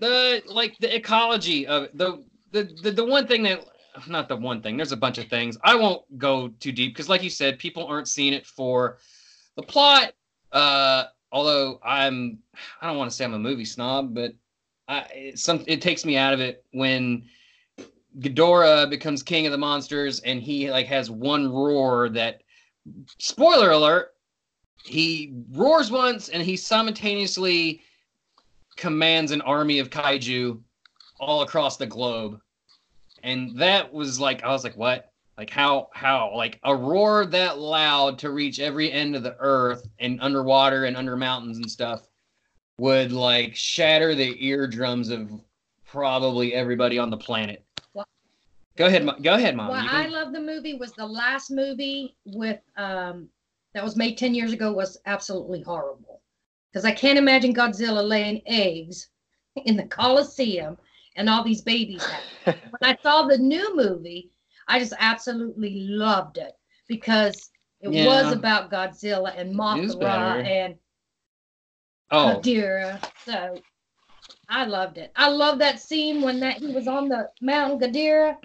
the 0.00 0.42
like 0.46 0.76
the 0.78 0.94
ecology 0.94 1.68
of 1.68 1.88
the 1.94 2.24
the 2.50 2.64
the, 2.82 2.90
the 2.90 3.04
one 3.04 3.28
thing 3.28 3.44
that 3.44 3.64
not 4.08 4.28
the 4.28 4.36
one 4.36 4.60
thing. 4.60 4.76
There's 4.76 4.90
a 4.92 4.96
bunch 4.96 5.18
of 5.18 5.28
things. 5.28 5.56
I 5.62 5.76
won't 5.76 6.02
go 6.18 6.48
too 6.58 6.72
deep 6.72 6.94
because, 6.94 7.08
like 7.08 7.22
you 7.22 7.30
said, 7.30 7.60
people 7.60 7.86
aren't 7.86 8.08
seeing 8.08 8.32
it 8.32 8.44
for 8.44 8.98
the 9.56 9.62
plot. 9.62 10.12
Uh, 10.52 11.04
although 11.32 11.80
I'm, 11.84 12.38
I 12.80 12.86
don't 12.86 12.96
want 12.96 13.10
to 13.10 13.16
say 13.16 13.24
I'm 13.24 13.34
a 13.34 13.38
movie 13.38 13.64
snob, 13.64 14.14
but 14.14 14.32
I, 14.88 14.98
it, 15.12 15.38
some 15.38 15.64
it 15.66 15.82
takes 15.82 16.04
me 16.04 16.16
out 16.16 16.32
of 16.32 16.40
it 16.40 16.64
when 16.72 17.24
Ghidorah 18.20 18.88
becomes 18.88 19.22
king 19.22 19.46
of 19.46 19.52
the 19.52 19.58
monsters 19.58 20.20
and 20.20 20.40
he 20.40 20.70
like 20.70 20.86
has 20.86 21.10
one 21.10 21.52
roar 21.52 22.08
that 22.10 22.42
spoiler 23.18 23.72
alert 23.72 24.14
he 24.84 25.34
roars 25.50 25.90
once 25.90 26.28
and 26.28 26.42
he 26.42 26.56
simultaneously 26.56 27.82
commands 28.76 29.32
an 29.32 29.40
army 29.42 29.80
of 29.80 29.90
kaiju 29.90 30.60
all 31.18 31.42
across 31.42 31.76
the 31.76 31.86
globe 31.86 32.40
and 33.22 33.58
that 33.58 33.92
was 33.92 34.20
like 34.20 34.44
i 34.44 34.48
was 34.48 34.62
like 34.62 34.76
what 34.76 35.12
like 35.38 35.50
how 35.50 35.88
how 35.92 36.34
like 36.34 36.58
a 36.64 36.74
roar 36.74 37.26
that 37.26 37.58
loud 37.58 38.18
to 38.18 38.30
reach 38.30 38.58
every 38.60 38.90
end 38.92 39.14
of 39.16 39.22
the 39.22 39.36
earth 39.38 39.86
and 39.98 40.20
underwater 40.20 40.84
and 40.84 40.96
under 40.96 41.16
mountains 41.16 41.58
and 41.58 41.70
stuff 41.70 42.08
would 42.78 43.12
like 43.12 43.54
shatter 43.54 44.14
the 44.14 44.44
eardrums 44.44 45.10
of 45.10 45.30
probably 45.86 46.54
everybody 46.54 46.98
on 46.98 47.10
the 47.10 47.16
planet 47.16 47.64
Well- 47.94 48.06
go 48.76 48.86
ahead 48.86 49.08
go 49.22 49.34
ahead 49.34 49.56
mom 49.56 49.68
What 49.68 49.86
I 49.90 50.06
love 50.06 50.32
the 50.32 50.40
movie 50.40 50.74
was 50.74 50.92
the 50.92 51.06
last 51.06 51.50
movie 51.50 52.16
with 52.24 52.60
um 52.76 53.28
that 53.76 53.84
was 53.84 53.94
made 53.94 54.16
10 54.16 54.34
years 54.34 54.54
ago 54.54 54.72
was 54.72 54.96
absolutely 55.04 55.60
horrible. 55.60 56.22
Because 56.72 56.86
I 56.86 56.92
can't 56.92 57.18
imagine 57.18 57.54
Godzilla 57.54 58.02
laying 58.02 58.40
eggs 58.46 59.10
in 59.66 59.76
the 59.76 59.84
Coliseum 59.84 60.78
and 61.16 61.28
all 61.28 61.44
these 61.44 61.60
babies 61.60 62.02
when 62.44 62.56
I 62.80 62.96
saw 63.02 63.26
the 63.26 63.36
new 63.36 63.76
movie, 63.76 64.30
I 64.68 64.78
just 64.78 64.94
absolutely 64.98 65.86
loved 65.88 66.38
it 66.38 66.52
because 66.88 67.50
it 67.80 67.90
Yeah. 67.92 68.06
was 68.06 68.32
about 68.32 68.70
Godzilla 68.70 69.32
and 69.36 69.54
Mothra 69.54 69.98
better. 70.00 70.40
and 70.42 70.74
oh 72.10 72.40
Ghidorah. 72.42 73.00
So 73.24 73.62
I 74.48 74.64
loved 74.64 74.98
it. 74.98 75.12
I 75.16 75.28
love 75.28 75.58
that 75.58 75.80
scene 75.80 76.22
when 76.22 76.40
that 76.40 76.58
he 76.58 76.68
was 76.68 76.88
on 76.88 77.08
the 77.08 77.30
mountain 77.40 77.78
Ghidorah 77.78 78.36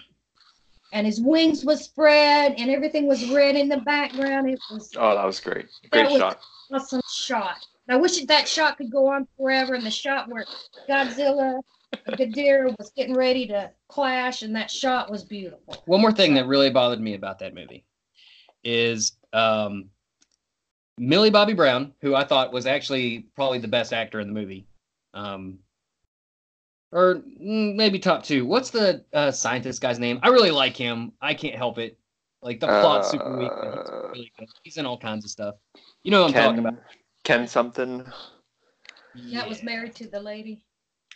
and 0.91 1.05
his 1.07 1.21
wings 1.21 1.63
was 1.63 1.83
spread 1.83 2.55
and 2.57 2.69
everything 2.69 3.07
was 3.07 3.29
red 3.29 3.55
in 3.55 3.69
the 3.69 3.77
background. 3.81 4.49
It 4.49 4.59
was 4.71 4.91
Oh, 4.97 5.15
that 5.15 5.25
was 5.25 5.39
great. 5.39 5.67
Great 5.91 6.09
was- 6.09 6.17
shot. 6.19 6.39
awesome 6.71 7.01
shot. 7.11 7.65
I 7.89 7.95
wish 7.97 8.23
that 8.25 8.47
shot 8.47 8.77
could 8.77 8.91
go 8.91 9.07
on 9.07 9.27
forever. 9.37 9.73
And 9.73 9.85
the 9.85 9.91
shot 9.91 10.29
where 10.29 10.45
Godzilla 10.87 11.59
and 12.05 12.33
deer 12.33 12.73
was 12.77 12.91
getting 12.95 13.15
ready 13.15 13.47
to 13.47 13.71
clash, 13.87 14.41
and 14.41 14.55
that 14.55 14.69
shot 14.71 15.11
was 15.11 15.23
beautiful. 15.23 15.83
One 15.85 16.01
more 16.01 16.11
thing 16.11 16.33
that 16.35 16.47
really 16.47 16.69
bothered 16.69 17.01
me 17.01 17.13
about 17.15 17.39
that 17.39 17.53
movie 17.53 17.85
is 18.63 19.13
um, 19.33 19.89
Millie 20.97 21.29
Bobby 21.29 21.53
Brown, 21.53 21.93
who 22.01 22.15
I 22.15 22.23
thought 22.23 22.53
was 22.53 22.65
actually 22.65 23.27
probably 23.35 23.59
the 23.59 23.67
best 23.67 23.93
actor 23.93 24.19
in 24.19 24.27
the 24.27 24.33
movie, 24.33 24.67
um, 25.13 25.59
or 26.91 27.15
mm, 27.15 27.75
maybe 27.75 27.99
top 27.99 28.23
two. 28.23 28.45
What's 28.45 28.69
the 28.69 29.03
uh, 29.13 29.31
scientist 29.31 29.81
guy's 29.81 29.99
name? 29.99 30.19
I 30.23 30.29
really 30.29 30.51
like 30.51 30.75
him. 30.75 31.13
I 31.21 31.33
can't 31.33 31.55
help 31.55 31.77
it. 31.77 31.97
Like 32.43 32.59
the 32.59 32.67
plot's 32.67 33.11
super 33.11 33.37
weak, 33.37 33.51
but 33.55 33.71
he's 33.71 33.89
Uh, 33.89 34.07
really 34.09 34.31
good. 34.39 34.47
He's 34.63 34.77
in 34.77 34.85
all 34.85 34.97
kinds 34.97 35.25
of 35.25 35.31
stuff. 35.31 35.55
You 36.03 36.11
know 36.11 36.23
what 36.23 36.35
I'm 36.35 36.43
talking 36.43 36.59
about? 36.59 36.73
Ken, 37.23 37.39
Ken 37.39 37.47
something. 37.47 38.05
That 39.33 39.47
was 39.47 39.61
married 39.61 39.95
to 39.95 40.07
the 40.07 40.19
lady. 40.19 40.63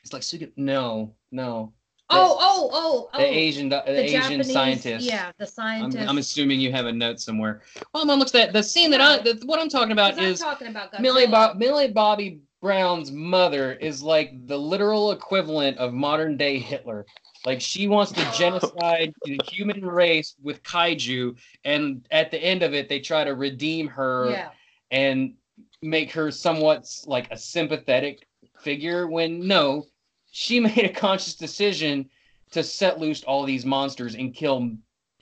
It's 0.05 0.13
like 0.13 0.21
Suga. 0.21 0.51
No, 0.55 1.15
no. 1.31 1.73
Oh, 2.11 2.37
oh, 2.39 2.69
oh, 2.71 3.09
oh. 3.11 3.17
The 3.17 3.25
oh. 3.25 3.31
Asian, 3.31 3.69
the, 3.69 3.81
the 3.87 4.03
Asian 4.03 4.21
Japanese- 4.21 4.53
scientist. 4.53 5.05
Yeah, 5.07 5.31
the 5.39 5.45
I'm, 5.45 5.49
scientist. 5.49 6.07
I'm 6.07 6.17
assuming 6.19 6.59
you 6.59 6.71
have 6.71 6.85
a 6.85 6.91
note 6.91 7.19
somewhere. 7.19 7.63
Well, 7.91 8.05
mom 8.05 8.19
looks 8.19 8.31
that 8.31 8.53
the 8.53 8.61
scene 8.61 8.91
that 8.91 9.01
I 9.01 9.17
the, 9.17 9.41
what 9.45 9.59
I'm 9.59 9.67
talking 9.67 9.91
about 9.93 10.11
'Cause 10.11 10.19
I'm 10.19 10.25
is 10.25 10.39
talking 10.39 10.67
about 10.67 10.93
Godzilla. 10.93 10.99
Millie 11.01 11.25
Bob 11.27 11.57
Millie 11.57 11.91
Bobby 11.91 12.41
Brown's 12.61 13.11
mother 13.11 13.73
is 13.73 14.03
like 14.03 14.45
the 14.45 14.57
literal 14.57 15.11
equivalent 15.11 15.79
of 15.79 15.93
modern 15.93 16.37
day 16.37 16.59
Hitler. 16.59 17.07
Like 17.43 17.59
she 17.59 17.87
wants 17.87 18.11
to 18.11 18.31
genocide 18.37 19.11
the 19.23 19.39
human 19.47 19.83
race 19.83 20.35
with 20.43 20.61
kaiju, 20.61 21.35
and 21.63 22.05
at 22.11 22.29
the 22.29 22.37
end 22.37 22.61
of 22.61 22.75
it, 22.75 22.87
they 22.87 22.99
try 22.99 23.23
to 23.23 23.33
redeem 23.33 23.87
her 23.87 24.29
Yeah, 24.29 24.49
and 24.91 25.33
make 25.81 26.11
her 26.11 26.29
somewhat 26.29 26.85
like 27.07 27.31
a 27.31 27.37
sympathetic 27.37 28.27
figure. 28.59 29.07
When 29.07 29.47
no, 29.47 29.87
she 30.35 30.59
made 30.59 30.83
a 30.83 30.89
conscious 30.89 31.33
decision 31.33 32.09
to 32.51 32.61
set 32.61 32.99
loose 32.99 33.23
all 33.23 33.45
these 33.45 33.65
monsters 33.65 34.15
and 34.15 34.33
kill 34.33 34.69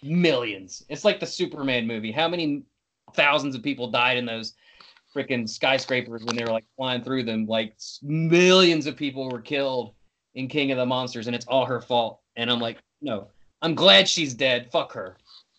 millions. 0.02 0.84
It's 0.90 1.06
like 1.06 1.20
the 1.20 1.28
Superman 1.28 1.86
movie. 1.86 2.12
How 2.12 2.28
many 2.28 2.64
thousands 3.14 3.54
of 3.54 3.62
people 3.62 3.92
died 3.92 4.18
in 4.18 4.26
those 4.26 4.56
freaking 5.16 5.48
skyscrapers 5.48 6.24
when 6.24 6.36
they 6.36 6.44
were 6.44 6.52
like 6.52 6.66
flying 6.76 7.04
through 7.04 7.24
them? 7.26 7.46
Like 7.46 7.76
millions 8.02 8.88
of 8.88 8.98
people 8.98 9.30
were 9.30 9.40
killed 9.40 9.94
in 10.34 10.48
King 10.48 10.72
of 10.72 10.80
the 10.80 10.86
Monsters, 10.86 11.28
and 11.28 11.36
it's 11.36 11.46
all 11.46 11.66
her 11.66 11.80
fault. 11.80 12.20
And 12.36 12.50
I'm 12.50 12.60
like, 12.60 12.80
no, 13.00 13.28
I'm 13.62 13.76
glad 13.76 14.10
she's 14.10 14.34
dead. 14.34 14.72
Fuck 14.72 14.94
her. 14.94 15.18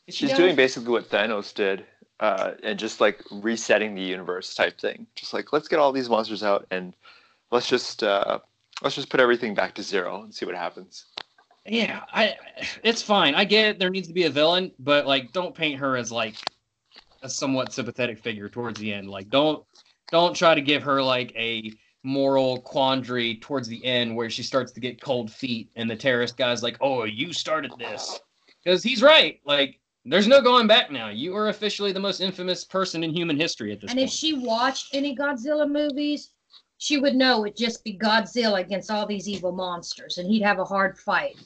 Is 0.08 0.16
she 0.16 0.24
She's 0.26 0.30
dead? 0.30 0.38
doing 0.38 0.56
basically 0.56 0.90
what 0.90 1.08
Thanos 1.08 1.54
did, 1.54 1.86
uh, 2.18 2.52
and 2.64 2.76
just 2.76 3.00
like 3.00 3.22
resetting 3.30 3.94
the 3.94 4.02
universe 4.02 4.52
type 4.52 4.80
thing. 4.80 5.06
Just 5.14 5.32
like 5.32 5.52
let's 5.52 5.68
get 5.68 5.78
all 5.78 5.92
these 5.92 6.08
monsters 6.10 6.42
out 6.42 6.66
and 6.72 6.92
let's 7.52 7.68
just 7.68 8.02
uh, 8.02 8.40
let's 8.82 8.94
just 8.94 9.08
put 9.08 9.20
everything 9.20 9.54
back 9.54 9.74
to 9.74 9.82
zero 9.82 10.22
and 10.22 10.34
see 10.34 10.46
what 10.46 10.54
happens. 10.54 11.06
Yeah, 11.66 12.02
I 12.12 12.34
it's 12.82 13.02
fine. 13.02 13.34
I 13.34 13.44
get 13.44 13.66
it. 13.66 13.78
There 13.78 13.90
needs 13.90 14.08
to 14.08 14.14
be 14.14 14.24
a 14.24 14.30
villain, 14.30 14.72
but 14.78 15.06
like 15.06 15.32
don't 15.32 15.54
paint 15.54 15.80
her 15.80 15.96
as 15.96 16.12
like 16.12 16.36
a 17.22 17.28
somewhat 17.28 17.72
sympathetic 17.72 18.18
figure 18.18 18.48
towards 18.48 18.78
the 18.78 18.92
end. 18.92 19.08
Like 19.08 19.30
don't 19.30 19.64
don't 20.12 20.36
try 20.36 20.54
to 20.54 20.60
give 20.60 20.82
her 20.82 21.02
like 21.02 21.32
a 21.36 21.72
moral 22.02 22.60
quandary 22.60 23.36
towards 23.36 23.66
the 23.66 23.82
end 23.82 24.14
where 24.14 24.28
she 24.28 24.42
starts 24.42 24.72
to 24.72 24.80
get 24.80 25.00
cold 25.00 25.32
feet 25.32 25.70
and 25.76 25.90
the 25.90 25.96
terrorist 25.96 26.36
guy's 26.36 26.62
like, 26.62 26.76
"Oh, 26.82 27.04
you 27.04 27.32
started 27.32 27.72
this." 27.78 28.20
Cuz 28.66 28.82
he's 28.82 29.02
right. 29.02 29.40
Like 29.46 29.80
there's 30.04 30.28
no 30.28 30.42
going 30.42 30.66
back 30.66 30.90
now. 30.90 31.08
You 31.08 31.34
are 31.34 31.48
officially 31.48 31.92
the 31.92 32.00
most 32.00 32.20
infamous 32.20 32.62
person 32.62 33.02
in 33.02 33.14
human 33.14 33.40
history 33.40 33.72
at 33.72 33.80
this 33.80 33.90
and 33.90 33.98
point. 33.98 34.10
if 34.10 34.14
she 34.14 34.34
watched 34.34 34.94
any 34.94 35.16
Godzilla 35.16 35.66
movies, 35.66 36.33
she 36.84 36.98
would 36.98 37.14
know 37.14 37.46
it'd 37.46 37.56
just 37.56 37.82
be 37.82 37.96
Godzilla 37.96 38.60
against 38.60 38.90
all 38.90 39.06
these 39.06 39.26
evil 39.26 39.52
monsters, 39.52 40.18
and 40.18 40.30
he'd 40.30 40.42
have 40.42 40.58
a 40.58 40.64
hard 40.64 40.98
fight. 40.98 41.36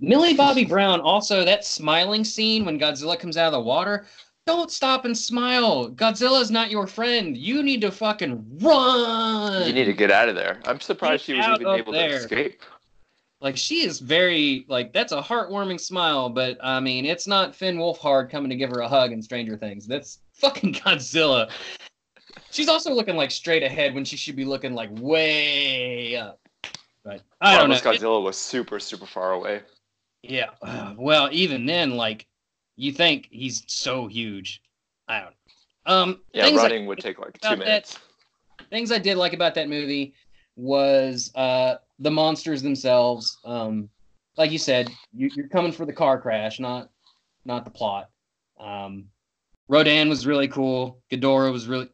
Millie 0.00 0.34
Bobby 0.34 0.64
Brown, 0.64 1.00
also 1.00 1.44
that 1.44 1.64
smiling 1.64 2.24
scene 2.24 2.64
when 2.64 2.80
Godzilla 2.80 3.16
comes 3.16 3.36
out 3.36 3.46
of 3.46 3.52
the 3.52 3.60
water. 3.60 4.06
Don't 4.44 4.72
stop 4.72 5.04
and 5.04 5.16
smile. 5.16 5.88
Godzilla's 5.90 6.50
not 6.50 6.70
your 6.70 6.88
friend. 6.88 7.36
You 7.36 7.62
need 7.62 7.80
to 7.82 7.92
fucking 7.92 8.58
run. 8.60 9.68
You 9.68 9.72
need 9.72 9.84
to 9.84 9.92
get 9.92 10.10
out 10.10 10.28
of 10.28 10.34
there. 10.34 10.60
I'm 10.64 10.80
surprised 10.80 11.24
she 11.24 11.34
was 11.34 11.46
out 11.46 11.60
even 11.60 11.74
able 11.74 11.92
there. 11.92 12.08
to 12.08 12.16
escape. 12.16 12.62
like 13.40 13.56
she 13.56 13.84
is 13.84 14.00
very 14.00 14.64
like 14.68 14.92
that's 14.92 15.12
a 15.12 15.22
heartwarming 15.22 15.78
smile, 15.78 16.28
but 16.28 16.58
I 16.60 16.80
mean 16.80 17.06
it's 17.06 17.28
not 17.28 17.54
Finn 17.54 17.76
Wolfhard 17.76 18.30
coming 18.30 18.50
to 18.50 18.56
give 18.56 18.70
her 18.70 18.80
a 18.80 18.88
hug 18.88 19.12
in 19.12 19.22
Stranger 19.22 19.56
Things. 19.56 19.86
That's 19.86 20.18
fucking 20.32 20.74
Godzilla. 20.82 21.50
She's 22.50 22.68
also 22.68 22.92
looking 22.92 23.16
like 23.16 23.30
straight 23.30 23.62
ahead 23.62 23.94
when 23.94 24.04
she 24.04 24.16
should 24.16 24.36
be 24.36 24.44
looking 24.44 24.74
like 24.74 24.90
way 24.92 26.16
up. 26.16 26.40
But 27.04 27.22
I 27.40 27.56
don't 27.58 27.70
know. 27.70 27.76
Godzilla 27.76 28.22
was 28.22 28.36
super 28.36 28.78
super 28.80 29.06
far 29.06 29.32
away. 29.32 29.62
Yeah. 30.22 30.50
uh, 30.62 30.94
Well, 30.98 31.28
even 31.32 31.66
then, 31.66 31.92
like, 31.92 32.26
you 32.76 32.92
think 32.92 33.28
he's 33.30 33.64
so 33.66 34.06
huge. 34.06 34.62
I 35.08 35.20
don't. 35.20 35.34
Um, 35.86 36.20
Yeah, 36.32 36.54
running 36.54 36.86
would 36.86 36.98
take 36.98 37.18
like 37.18 37.34
two 37.40 37.48
that- 37.48 37.58
minutes. 37.58 37.98
Things 38.70 38.92
I 38.92 38.98
did 38.98 39.16
like 39.16 39.32
about 39.32 39.54
that 39.54 39.68
movie 39.68 40.14
was 40.56 41.30
uh 41.36 41.76
the 42.00 42.10
monsters 42.10 42.60
themselves. 42.62 43.38
Um, 43.44 43.88
like 44.36 44.50
you 44.50 44.58
said, 44.58 44.90
you, 45.14 45.30
you're 45.34 45.48
coming 45.48 45.72
for 45.72 45.86
the 45.86 45.92
car 45.92 46.20
crash, 46.20 46.58
not 46.60 46.90
not 47.44 47.64
the 47.64 47.70
plot. 47.70 48.10
Um, 48.60 49.06
Rodan 49.68 50.08
was 50.08 50.26
really 50.26 50.48
cool. 50.48 51.00
Ghidorah 51.10 51.52
was 51.52 51.68
really. 51.68 51.88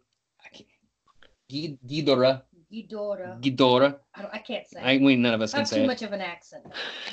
I 1.55 1.67
can't, 1.67 1.87
Ghidorah. 1.87 2.43
Ghidorah. 2.73 3.41
Ghidorah. 3.41 3.99
I, 4.15 4.23
don't, 4.23 4.35
I 4.35 4.39
can't 4.39 4.67
say. 4.67 4.81
I 4.81 4.99
mean, 4.99 5.23
none 5.23 5.35
of 5.35 5.41
us 5.43 5.55
I 5.55 5.59
can 5.59 5.61
have 5.61 5.69
say 5.69 5.77
too 5.77 5.85
it. 5.85 5.87
much 5.87 6.03
of 6.03 6.13
an 6.13 6.21
accent. 6.21 6.65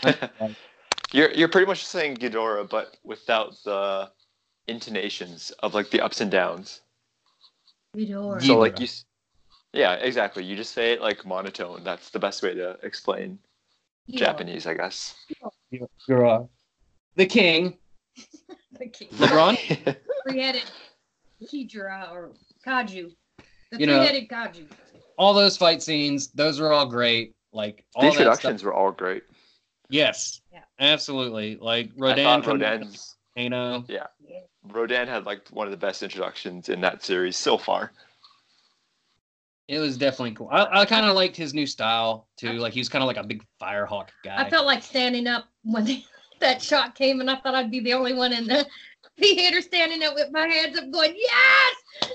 you're 1.12 1.32
you're 1.32 1.48
pretty 1.48 1.68
much 1.68 1.86
saying 1.86 2.18
Ghidorah, 2.18 2.70
but 2.70 2.98
without 3.04 3.56
the 3.64 4.10
intonations 4.68 5.52
of 5.60 5.74
like 5.74 5.90
the 5.92 6.02
ups 6.02 6.22
and 6.22 6.32
downs. 6.32 6.82
Ghidorah. 7.96 8.42
So 8.42 8.58
like 8.58 8.80
you, 8.80 8.88
yeah, 9.74 9.94
exactly. 9.94 10.44
You 10.44 10.56
just 10.56 10.74
say 10.74 10.94
it 10.94 11.02
like 11.02 11.26
monotone. 11.26 11.84
That's 11.84 12.10
the 12.10 12.20
best 12.20 12.42
way 12.42 12.56
to 12.56 12.78
explain 12.84 13.38
Ghidorah. 14.10 14.18
Japanese, 14.18 14.66
I 14.66 14.74
guess. 14.74 15.16
Ghidorah. 15.72 16.48
The 17.16 17.26
king. 17.26 17.78
The 18.80 18.88
king. 18.88 19.10
LeBron? 19.10 19.98
Three-headed 20.28 20.64
Kidra 21.44 22.10
or 22.12 22.32
Kaju. 22.66 23.12
The 23.72 23.80
You 23.80 23.88
know- 23.88 24.06
three-headed 24.06 24.30
all 25.18 25.34
those 25.34 25.56
fight 25.56 25.84
scenes, 25.84 26.30
those 26.32 26.60
were 26.60 26.72
all 26.72 26.88
great. 26.88 27.36
Like 27.54 27.86
all 27.96 28.04
the 28.04 28.10
that 28.10 28.14
introductions 28.14 28.64
were 28.64 28.74
all 28.74 28.92
great. 28.92 29.24
Yes. 29.90 30.42
Yeah. 30.52 30.62
Absolutely. 30.80 31.58
Like 31.58 31.88
I 31.88 31.92
Rodan 31.98 32.24
thought 32.24 32.44
from 32.44 32.60
Rodan's 32.60 33.16
Volcano. 33.36 33.86
Yeah. 33.88 34.08
Rodan 34.64 35.08
had 35.08 35.26
like 35.26 35.48
one 35.50 35.68
of 35.68 35.72
the 35.72 35.78
best 35.78 36.02
introductions 36.02 36.70
in 36.70 36.82
that 36.82 37.04
series 37.04 37.38
so 37.38 37.58
far. 37.58 37.92
It 39.68 39.80
was 39.80 39.98
definitely 39.98 40.34
cool. 40.34 40.50
I, 40.52 40.82
I 40.82 40.86
kind 40.86 41.06
of 41.06 41.16
liked 41.16 41.36
his 41.36 41.54
new 41.54 41.66
style 41.66 42.28
too. 42.38 42.54
Like 42.54 42.74
he 42.74 42.80
was 42.80 42.90
kind 42.90 43.04
of 43.04 43.08
like 43.08 43.18
a 43.18 43.24
big 43.24 43.44
firehawk 43.62 44.10
guy. 44.24 44.44
I 44.44 44.50
felt 44.50 44.66
like 44.66 44.84
standing 44.84 45.28
up 45.28 45.46
when 45.64 45.86
the, 45.86 46.04
that 46.40 46.62
shot 46.62 46.96
came, 46.96 47.22
and 47.22 47.30
I 47.30 47.36
thought 47.38 47.56
I'd 47.56 47.72
be 47.72 47.80
the 47.80 47.94
only 47.94 48.14
one 48.14 48.34
in 48.34 48.48
the 48.48 48.68
theater 49.20 49.62
standing 49.62 50.04
up 50.04 50.16
with 50.16 50.32
my 50.32 50.48
hands 50.48 50.78
up, 50.78 50.92
going, 50.92 51.16
"Yes!" 51.16 52.12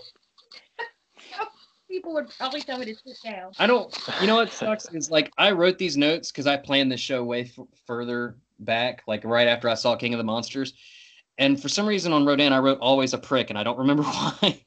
People 1.89 2.15
would 2.15 2.29
probably 2.37 2.61
tell 2.61 2.79
me 2.79 2.87
to 2.87 2.95
sit 2.95 3.17
down. 3.25 3.53
I 3.59 3.67
don't. 3.67 3.97
You 4.21 4.27
know 4.27 4.37
what 4.37 4.53
sucks 4.53 4.87
is 4.93 5.11
like 5.11 5.33
I 5.39 5.53
wrote 5.53 5.79
these 5.79 5.97
notes 5.97 6.33
because 6.33 6.47
I 6.47 6.57
planned 6.57 6.91
this 6.91 7.01
show 7.01 7.23
way 7.23 7.43
f- 7.43 7.67
further 7.87 8.37
back, 8.59 9.03
like 9.07 9.25
right 9.25 9.47
after 9.47 9.69
I 9.69 9.75
saw 9.75 9.95
King 9.97 10.13
of 10.13 10.19
the 10.19 10.25
Monsters, 10.25 10.75
and 11.39 11.61
for 11.61 11.69
some 11.69 11.87
reason 11.87 12.13
on 12.13 12.27
Rodan 12.27 12.53
I 12.53 12.59
wrote 12.59 12.79
always 12.81 13.15
a 13.15 13.19
prick, 13.19 13.51
and 13.51 13.59
I 13.59 13.63
don't 13.63 13.79
remember 13.79 14.03
why. 14.03 14.63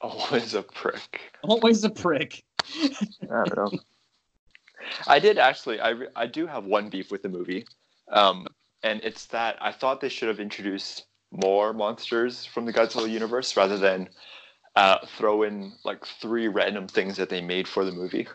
Always 0.00 0.54
a 0.54 0.62
prick. 0.62 1.20
always 1.42 1.84
a 1.84 1.90
prick. 1.90 2.42
I 2.74 3.44
don't 3.44 3.56
know. 3.56 3.78
I 5.06 5.18
did 5.18 5.38
actually. 5.38 5.80
I 5.80 5.94
I 6.16 6.26
do 6.26 6.46
have 6.46 6.64
one 6.64 6.88
beef 6.88 7.10
with 7.10 7.22
the 7.22 7.28
movie, 7.28 7.66
um, 8.10 8.46
and 8.82 9.00
it's 9.04 9.26
that 9.26 9.56
I 9.60 9.72
thought 9.72 10.00
they 10.00 10.08
should 10.08 10.28
have 10.28 10.40
introduced 10.40 11.06
more 11.30 11.72
monsters 11.72 12.44
from 12.44 12.64
the 12.64 12.72
Godzilla 12.72 13.08
universe 13.08 13.56
rather 13.56 13.78
than 13.78 14.08
uh, 14.76 14.98
throw 15.18 15.42
in 15.42 15.72
like 15.84 16.04
three 16.04 16.48
random 16.48 16.88
things 16.88 17.16
that 17.16 17.28
they 17.28 17.40
made 17.40 17.68
for 17.68 17.84
the 17.84 17.92
movie. 17.92 18.26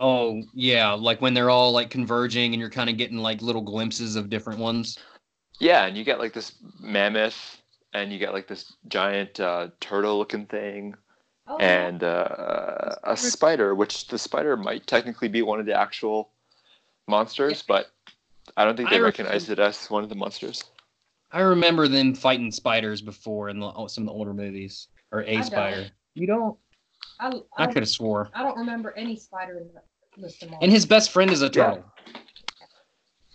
Oh 0.00 0.42
yeah, 0.54 0.92
like 0.92 1.20
when 1.20 1.34
they're 1.34 1.50
all 1.50 1.72
like 1.72 1.90
converging, 1.90 2.52
and 2.52 2.60
you're 2.60 2.70
kind 2.70 2.90
of 2.90 2.96
getting 2.96 3.18
like 3.18 3.42
little 3.42 3.62
glimpses 3.62 4.16
of 4.16 4.30
different 4.30 4.60
ones. 4.60 4.98
Yeah, 5.58 5.86
and 5.86 5.96
you 5.96 6.04
get 6.04 6.20
like 6.20 6.32
this 6.32 6.54
mammoth, 6.78 7.60
and 7.92 8.12
you 8.12 8.18
get 8.18 8.32
like 8.32 8.46
this 8.46 8.72
giant 8.86 9.40
uh, 9.40 9.68
turtle-looking 9.80 10.46
thing, 10.46 10.94
Oh, 11.48 11.56
and 11.56 12.04
uh, 12.04 12.96
a 13.04 13.16
spider, 13.16 13.74
which 13.74 14.06
the 14.08 14.18
spider 14.18 14.54
might 14.56 14.86
technically 14.86 15.28
be 15.28 15.40
one 15.40 15.58
of 15.58 15.64
the 15.64 15.72
actual 15.72 16.30
monsters, 17.06 17.64
but 17.66 17.90
I 18.58 18.66
don't 18.66 18.76
think 18.76 18.90
they 18.90 18.98
I 18.98 19.00
recognize 19.00 19.48
it 19.48 19.58
as 19.58 19.86
one 19.88 20.02
of 20.02 20.10
the 20.10 20.14
monsters. 20.14 20.62
I 21.32 21.40
remember 21.40 21.88
them 21.88 22.14
fighting 22.14 22.52
spiders 22.52 23.00
before 23.00 23.48
in 23.48 23.60
the, 23.60 23.88
some 23.88 24.02
of 24.04 24.08
the 24.08 24.12
older 24.12 24.34
movies, 24.34 24.88
or 25.12 25.22
a 25.22 25.34
don't. 25.34 25.44
spider. 25.44 25.86
You 26.14 26.26
don't? 26.26 26.56
I, 27.20 27.28
I 27.56 27.64
I, 27.64 27.66
could 27.66 27.82
have 27.82 27.88
swore. 27.88 28.30
I 28.34 28.42
don't 28.42 28.56
remember 28.56 28.92
any 28.96 29.16
spider 29.16 29.58
in 29.58 29.68
the 29.74 30.22
list 30.22 30.42
of 30.42 30.50
And 30.60 30.70
his 30.70 30.86
best 30.86 31.10
friend 31.10 31.30
is 31.30 31.42
a 31.42 31.46
Yeah. 31.46 31.50
turtle. 31.50 31.84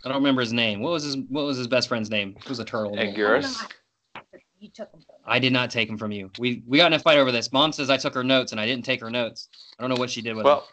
I 0.06 0.10
don't 0.10 0.18
remember 0.18 0.42
his 0.42 0.54
name. 0.54 0.82
What 0.82 0.92
was 0.92 1.04
his 1.04 1.18
What 1.30 1.46
was 1.46 1.58
his 1.58 1.68
best 1.68 1.88
friend's 1.88 2.10
name? 2.10 2.36
It 2.38 2.50
was 2.50 2.60
a 2.60 2.66
turtle. 2.66 2.96
Anguirus. 2.96 3.66
You 4.60 4.70
took 4.70 4.92
them 4.92 5.02
from 5.02 5.16
me. 5.16 5.22
I 5.26 5.40
did 5.40 5.52
not 5.54 5.72
take 5.72 5.90
him 5.90 5.98
from 5.98 6.12
you. 6.12 6.30
We 6.40 6.64
we 6.66 6.78
got 6.78 6.88
in 6.88 6.94
a 6.94 7.00
fight 7.00 7.18
over 7.18 7.32
this. 7.32 7.52
Mom 7.52 7.72
says 7.72 7.90
I 7.90 7.98
took 7.98 8.14
her 8.14 8.24
notes 8.24 8.52
and 8.52 8.60
I 8.62 8.66
didn't 8.66 8.86
take 8.86 9.02
her 9.02 9.10
notes. 9.10 9.50
I 9.78 9.84
don't 9.84 9.90
know 9.90 10.00
what 10.00 10.10
she 10.10 10.22
did 10.22 10.36
with 10.36 10.46
it. 10.46 10.50
Well, 10.50 10.68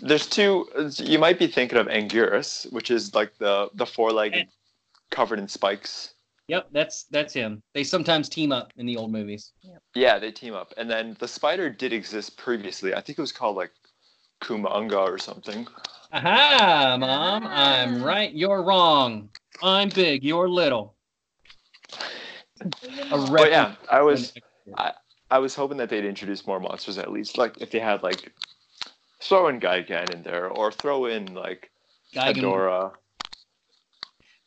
there's 0.00 0.26
two. 0.26 0.68
You 0.96 1.18
might 1.18 1.38
be 1.38 1.46
thinking 1.46 1.78
of 1.78 1.86
Anguirus, 1.86 2.70
which 2.72 2.90
is 2.90 3.14
like 3.14 3.36
the 3.38 3.68
the 3.74 3.86
four-legged, 3.86 4.48
covered 5.10 5.38
in 5.38 5.48
spikes. 5.48 6.14
Them. 6.48 6.56
Yep, 6.56 6.68
that's 6.72 7.04
that's 7.10 7.34
him. 7.34 7.62
They 7.74 7.82
sometimes 7.84 8.28
team 8.28 8.52
up 8.52 8.72
in 8.76 8.86
the 8.86 8.96
old 8.96 9.10
movies. 9.12 9.52
Yeah, 9.94 10.18
they 10.18 10.30
team 10.30 10.54
up, 10.54 10.72
and 10.76 10.88
then 10.90 11.16
the 11.18 11.26
spider 11.28 11.68
did 11.70 11.92
exist 11.92 12.36
previously. 12.36 12.94
I 12.94 13.00
think 13.00 13.18
it 13.18 13.22
was 13.22 13.32
called 13.32 13.56
like 13.56 13.72
Kumonga 14.42 14.96
or 14.96 15.18
something. 15.18 15.66
Aha, 16.12 16.96
mom, 17.00 17.46
I'm 17.46 18.02
Ah. 18.02 18.06
right. 18.06 18.32
You're 18.32 18.62
wrong. 18.62 19.28
I'm 19.62 19.88
big. 19.88 20.22
You're 20.22 20.48
little. 20.48 20.94
A 22.60 23.26
But 23.30 23.50
yeah, 23.50 23.74
I 23.90 24.02
was 24.02 24.32
I 24.78 24.92
I 25.30 25.38
was 25.38 25.54
hoping 25.54 25.78
that 25.78 25.90
they'd 25.90 26.04
introduce 26.04 26.46
more 26.46 26.60
monsters 26.60 26.96
at 26.98 27.10
least. 27.10 27.38
Like 27.38 27.60
if 27.60 27.70
they 27.72 27.80
had 27.80 28.02
like 28.04 28.32
throw 29.20 29.48
in 29.48 29.58
Gigan 29.58 30.14
in 30.14 30.22
there, 30.22 30.48
or 30.48 30.70
throw 30.70 31.06
in 31.06 31.34
like 31.34 31.70
Gigan- 32.14 32.36
Ghidorah. 32.36 32.92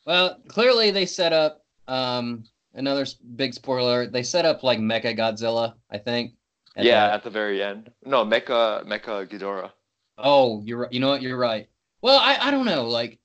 Well, 0.05 0.39
clearly 0.47 0.91
they 0.91 1.05
set 1.05 1.33
up 1.33 1.65
um 1.89 2.43
another 2.75 3.06
big 3.36 3.54
spoiler. 3.54 4.08
They 4.08 4.23
set 4.23 4.45
up 4.45 4.63
like 4.63 4.80
Mecha 4.80 5.17
Godzilla, 5.17 5.73
I 5.89 5.97
think. 5.97 6.34
at 6.75 6.86
Yeah, 6.86 7.08
the- 7.08 7.13
at 7.13 7.23
the 7.23 7.30
very 7.30 7.63
end. 7.63 7.91
No, 8.06 8.25
Mecha 8.25 8.86
Mecha 8.86 9.28
Ghidorah. 9.28 9.71
Oh, 10.17 10.62
you're. 10.63 10.88
You 10.91 10.99
know 10.99 11.10
what? 11.10 11.21
You're 11.21 11.38
right. 11.38 11.67
Well, 12.02 12.19
I, 12.19 12.38
I 12.47 12.52
don't 12.52 12.65
know. 12.65 12.88
Like 12.88 13.19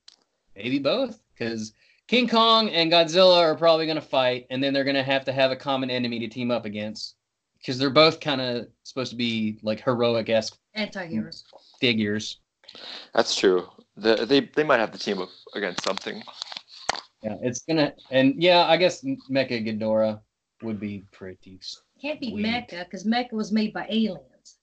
maybe 0.55 0.79
both, 0.79 1.19
because 1.33 1.73
King 2.07 2.27
Kong 2.27 2.69
and 2.69 2.91
Godzilla 2.91 3.37
are 3.37 3.55
probably 3.55 3.85
gonna 3.87 4.01
fight, 4.01 4.47
and 4.49 4.63
then 4.63 4.73
they're 4.73 4.83
gonna 4.83 5.03
have 5.03 5.25
to 5.25 5.31
have 5.33 5.51
a 5.51 5.55
common 5.55 5.89
enemy 5.89 6.19
to 6.19 6.27
team 6.27 6.51
up 6.51 6.65
against, 6.65 7.15
because 7.59 7.77
they're 7.77 7.89
both 7.89 8.19
kind 8.19 8.41
of 8.41 8.67
supposed 8.83 9.11
to 9.11 9.17
be 9.17 9.59
like 9.61 9.81
heroic 9.83 10.29
esque 10.29 10.57
Anti-heroes. 10.73 11.43
figures. 11.79 12.39
That's 13.13 13.35
true. 13.35 13.67
The, 13.97 14.25
they 14.25 14.41
they 14.41 14.63
might 14.63 14.79
have 14.79 14.91
to 14.91 14.99
team 14.99 15.19
up 15.21 15.29
against 15.53 15.83
something. 15.83 16.21
Yeah, 17.25 17.37
it's 17.41 17.61
gonna, 17.61 17.91
and 18.11 18.35
yeah, 18.37 18.65
I 18.65 18.77
guess 18.77 19.03
Mecha 19.03 19.65
Ghidorah 19.65 20.19
would 20.61 20.79
be 20.79 21.05
pretty. 21.11 21.59
Can't 21.99 22.19
be 22.21 22.31
Weird. 22.33 22.45
Mecha 22.69 22.85
because 22.85 23.03
Mecha 23.03 23.31
was 23.33 23.51
made 23.51 23.73
by 23.73 23.87
aliens. 23.89 24.59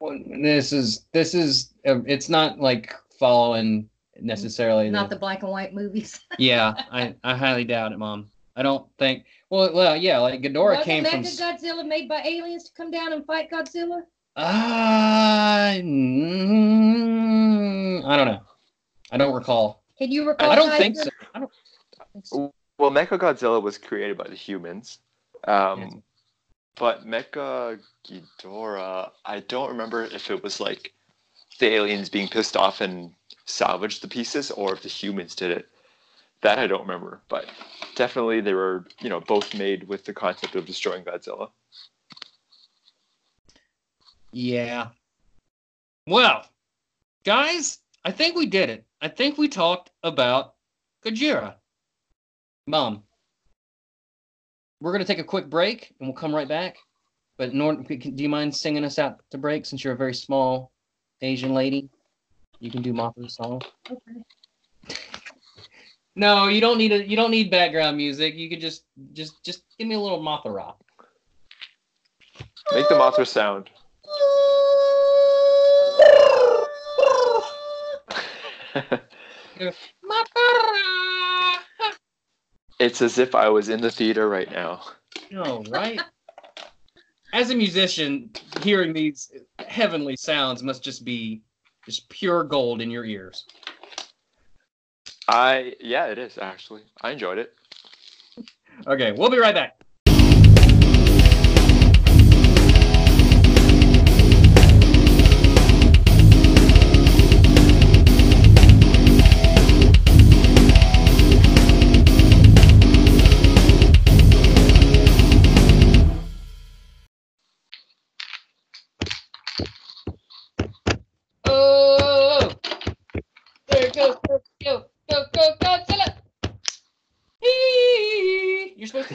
Well, 0.00 0.18
This 0.42 0.74
is 0.74 1.06
this 1.14 1.34
is 1.34 1.72
uh, 1.86 2.02
it's 2.04 2.28
not 2.28 2.60
like 2.60 2.94
following 3.18 3.88
necessarily. 4.20 4.90
Not 4.90 5.08
the- 5.08 5.16
the 5.16 5.20
black 5.20 5.42
and 5.44 5.50
white 5.50 5.72
movies. 5.72 6.20
yeah, 6.38 6.74
I 6.92 7.14
I 7.24 7.34
highly 7.34 7.64
doubt 7.64 7.92
it, 7.92 7.98
Mom. 7.98 8.30
I 8.54 8.62
don't 8.62 8.86
think. 8.98 9.24
Well, 9.48 9.72
well, 9.72 9.96
yeah, 9.96 10.18
like 10.18 10.42
Ghidorah 10.42 10.76
Wasn't 10.76 10.84
came 10.84 11.04
from. 11.06 11.22
Mecha 11.22 11.40
Godzilla 11.40 11.86
made 11.86 12.06
by 12.06 12.20
aliens 12.20 12.64
to 12.64 12.72
come 12.76 12.90
down 12.90 13.14
and 13.14 13.24
fight 13.24 13.50
Godzilla? 13.50 14.02
Ah, 14.36 15.72
mm, 15.76 16.74
I 18.04 18.14
don't 18.18 18.26
know. 18.26 18.42
I 19.10 19.16
don't 19.16 19.32
recall. 19.32 19.84
Can 19.96 20.10
you 20.10 20.26
recall? 20.28 20.50
I 20.50 20.54
don't 20.54 20.76
think 20.76 20.96
so. 20.96 21.08
I 21.34 21.38
don't 21.38 21.50
think 21.50 21.62
so. 21.63 21.63
Well, 22.32 22.90
Mecha 22.90 23.18
Godzilla 23.18 23.62
was 23.62 23.78
created 23.78 24.16
by 24.16 24.28
the 24.28 24.34
humans. 24.34 24.98
Um, 25.46 25.80
Yes. 25.80 25.92
But 26.76 27.06
Mecha 27.06 27.80
Ghidorah, 28.04 29.10
I 29.24 29.40
don't 29.40 29.68
remember 29.68 30.04
if 30.04 30.30
it 30.30 30.42
was 30.42 30.58
like 30.58 30.92
the 31.60 31.66
aliens 31.66 32.08
being 32.08 32.28
pissed 32.28 32.56
off 32.56 32.80
and 32.80 33.14
salvaged 33.46 34.02
the 34.02 34.08
pieces, 34.08 34.50
or 34.50 34.72
if 34.74 34.82
the 34.82 34.88
humans 34.88 35.34
did 35.36 35.52
it. 35.52 35.68
That 36.42 36.58
I 36.58 36.66
don't 36.66 36.82
remember, 36.82 37.22
but 37.28 37.48
definitely 37.94 38.40
they 38.40 38.54
were, 38.54 38.86
you 39.00 39.08
know, 39.08 39.20
both 39.20 39.54
made 39.54 39.84
with 39.88 40.04
the 40.04 40.12
concept 40.12 40.56
of 40.56 40.66
destroying 40.66 41.04
Godzilla. 41.04 41.50
Yeah. 44.32 44.88
Well, 46.06 46.44
guys, 47.24 47.78
I 48.04 48.10
think 48.10 48.36
we 48.36 48.46
did 48.46 48.68
it. 48.68 48.84
I 49.00 49.08
think 49.08 49.38
we 49.38 49.48
talked 49.48 49.90
about 50.02 50.56
Gojira. 51.04 51.54
Mom, 52.66 53.02
we're 54.80 54.92
going 54.92 55.04
to 55.04 55.06
take 55.06 55.18
a 55.18 55.24
quick 55.24 55.50
break 55.50 55.94
and 56.00 56.08
we'll 56.08 56.16
come 56.16 56.34
right 56.34 56.48
back. 56.48 56.76
But 57.36 57.52
Nor- 57.52 57.82
do 57.82 58.22
you 58.22 58.28
mind 58.28 58.54
singing 58.54 58.84
us 58.84 58.98
out 58.98 59.20
to 59.32 59.38
break 59.38 59.66
since 59.66 59.82
you're 59.84 59.92
a 59.92 59.96
very 59.96 60.14
small 60.14 60.72
Asian 61.20 61.52
lady? 61.52 61.90
You 62.60 62.70
can 62.70 62.80
do 62.80 62.92
Mothra's 62.92 63.34
song. 63.34 63.60
Okay. 63.90 64.22
No, 66.16 66.46
you 66.46 66.60
don't 66.60 66.78
need 66.78 66.92
a 66.92 67.04
you 67.04 67.16
don't 67.16 67.32
need 67.32 67.50
background 67.50 67.96
music. 67.96 68.36
You 68.36 68.48
could 68.48 68.60
just 68.60 68.84
just 69.14 69.44
just 69.44 69.64
give 69.78 69.88
me 69.88 69.96
a 69.96 70.00
little 70.00 70.22
Mothra. 70.22 70.74
Make 72.72 72.88
the 72.88 72.94
Mothra 72.94 73.26
sound. 73.26 73.68
Mothra. 80.04 81.13
It's 82.78 83.02
as 83.02 83.18
if 83.18 83.34
I 83.34 83.48
was 83.48 83.68
in 83.68 83.80
the 83.80 83.90
theater 83.90 84.28
right 84.28 84.50
now. 84.50 84.82
No, 85.30 85.62
right? 85.68 86.00
As 87.32 87.50
a 87.50 87.54
musician, 87.54 88.30
hearing 88.62 88.92
these 88.92 89.32
heavenly 89.66 90.16
sounds 90.16 90.62
must 90.62 90.84
just 90.84 91.04
be 91.04 91.42
just 91.84 92.08
pure 92.08 92.44
gold 92.44 92.80
in 92.80 92.90
your 92.90 93.04
ears. 93.04 93.46
I 95.28 95.74
yeah, 95.80 96.06
it 96.06 96.18
is 96.18 96.38
actually. 96.38 96.82
I 97.02 97.10
enjoyed 97.10 97.38
it. 97.38 97.54
Okay, 98.86 99.12
we'll 99.12 99.30
be 99.30 99.38
right 99.38 99.54
back. 99.54 99.83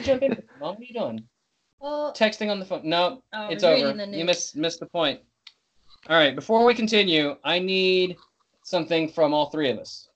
To 0.00 0.06
jump 0.06 0.22
in. 0.22 0.42
Mom, 0.58 0.74
what 0.74 0.78
are 0.78 0.84
you 0.84 0.94
doing? 0.94 1.24
Oh, 1.80 2.12
texting 2.14 2.50
on 2.50 2.58
the 2.58 2.64
phone. 2.64 2.82
No, 2.84 3.22
I 3.32 3.52
it's 3.52 3.64
over. 3.64 3.90
You 3.90 4.06
news. 4.06 4.26
missed 4.26 4.56
missed 4.56 4.80
the 4.80 4.86
point. 4.86 5.20
All 6.08 6.16
right, 6.16 6.34
before 6.34 6.64
we 6.64 6.74
continue, 6.74 7.36
I 7.44 7.58
need 7.58 8.16
something 8.62 9.08
from 9.08 9.32
all 9.32 9.50
three 9.50 9.70
of 9.70 9.78
us. 9.78 10.08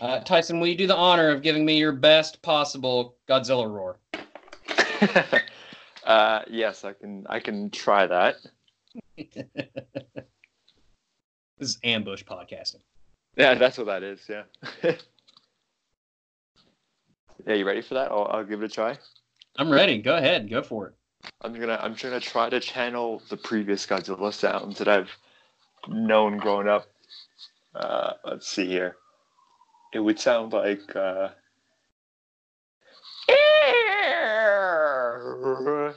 Uh, 0.00 0.20
Tyson, 0.20 0.60
will 0.60 0.66
you 0.66 0.76
do 0.76 0.86
the 0.86 0.96
honor 0.96 1.30
of 1.30 1.42
giving 1.42 1.64
me 1.64 1.78
your 1.78 1.92
best 1.92 2.42
possible 2.42 3.16
Godzilla 3.28 3.68
roar? 3.70 3.98
uh, 6.04 6.42
yes, 6.48 6.84
I 6.84 6.92
can. 6.92 7.26
I 7.28 7.40
can 7.40 7.70
try 7.70 8.06
that. 8.06 8.36
This 11.58 11.70
is 11.70 11.78
ambush 11.84 12.22
podcasting. 12.22 12.82
Yeah, 13.34 13.54
that's 13.54 13.78
what 13.78 13.86
that 13.86 14.02
is. 14.02 14.20
Yeah. 14.28 14.42
yeah, 17.46 17.54
you 17.54 17.66
ready 17.66 17.82
for 17.82 17.94
that? 17.94 18.10
I'll, 18.10 18.26
I'll 18.30 18.44
give 18.44 18.62
it 18.62 18.70
a 18.70 18.74
try. 18.74 18.98
I'm 19.56 19.70
ready. 19.70 19.98
Go 19.98 20.16
ahead. 20.16 20.48
Go 20.48 20.62
for 20.62 20.88
it. 20.88 20.94
I'm 21.42 21.58
gonna. 21.58 21.78
I'm 21.82 21.94
gonna 21.94 22.20
try 22.20 22.48
to 22.50 22.60
channel 22.60 23.22
the 23.28 23.36
previous 23.36 23.86
Godzilla 23.86 24.32
sounds 24.32 24.78
that 24.78 24.88
I've 24.88 25.10
known 25.88 26.38
growing 26.38 26.68
up. 26.68 26.86
Uh, 27.74 28.12
let's 28.24 28.48
see 28.48 28.66
here. 28.66 28.96
It 29.92 30.00
would 30.00 30.20
sound 30.20 30.52
like. 30.52 30.94
Uh, 30.94 31.30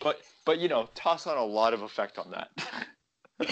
but 0.00 0.20
but 0.44 0.58
you 0.58 0.68
know, 0.68 0.88
toss 0.94 1.26
on 1.26 1.36
a 1.36 1.44
lot 1.44 1.74
of 1.74 1.82
effect 1.82 2.18
on 2.18 2.30
that. 2.30 2.50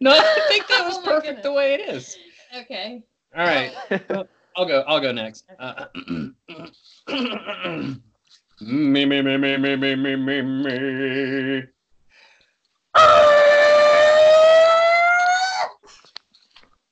no, 0.00 0.12
I 0.12 0.40
think 0.48 0.66
that 0.68 0.82
was 0.86 0.98
Oh 0.98 1.02
my 1.02 1.12
perfect 1.12 1.42
the 1.42 1.52
way 1.52 1.74
it 1.74 1.80
is. 1.80 2.16
okay. 2.56 3.02
All 3.36 3.44
right. 3.44 3.72
I'll 4.56 4.66
go. 4.66 4.84
I'll 4.86 5.00
go 5.00 5.10
next. 5.10 5.44
Uh, 5.58 5.86
me, 8.60 9.04
me, 9.04 9.04
me, 9.04 9.36
me, 9.36 9.56
me, 9.56 9.76
me, 9.76 9.96
me, 9.96 10.16
me, 10.16 10.42
me. 10.42 11.62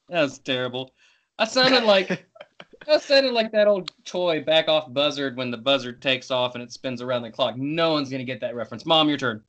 That's 0.09 0.39
terrible. 0.39 0.93
I 1.39 1.45
sounded 1.47 1.85
like 1.85 2.27
I 2.89 2.99
sounded 2.99 3.33
like 3.33 3.53
that 3.53 3.69
old 3.69 3.93
toy 4.05 4.43
back 4.43 4.69
off 4.69 4.93
buzzard 4.93 5.37
when 5.37 5.53
the 5.53 5.57
buzzard 5.57 6.03
takes 6.03 6.33
off 6.33 6.55
and 6.57 6.63
it 6.65 6.73
spins 6.73 7.01
around 7.01 7.23
the 7.23 7.31
clock. 7.31 7.57
No 7.57 7.93
one's 7.93 8.11
gonna 8.11 8.25
get 8.25 8.41
that 8.41 8.57
reference. 8.57 8.85
Mom, 8.85 9.09
your 9.09 9.19
turn. 9.19 9.43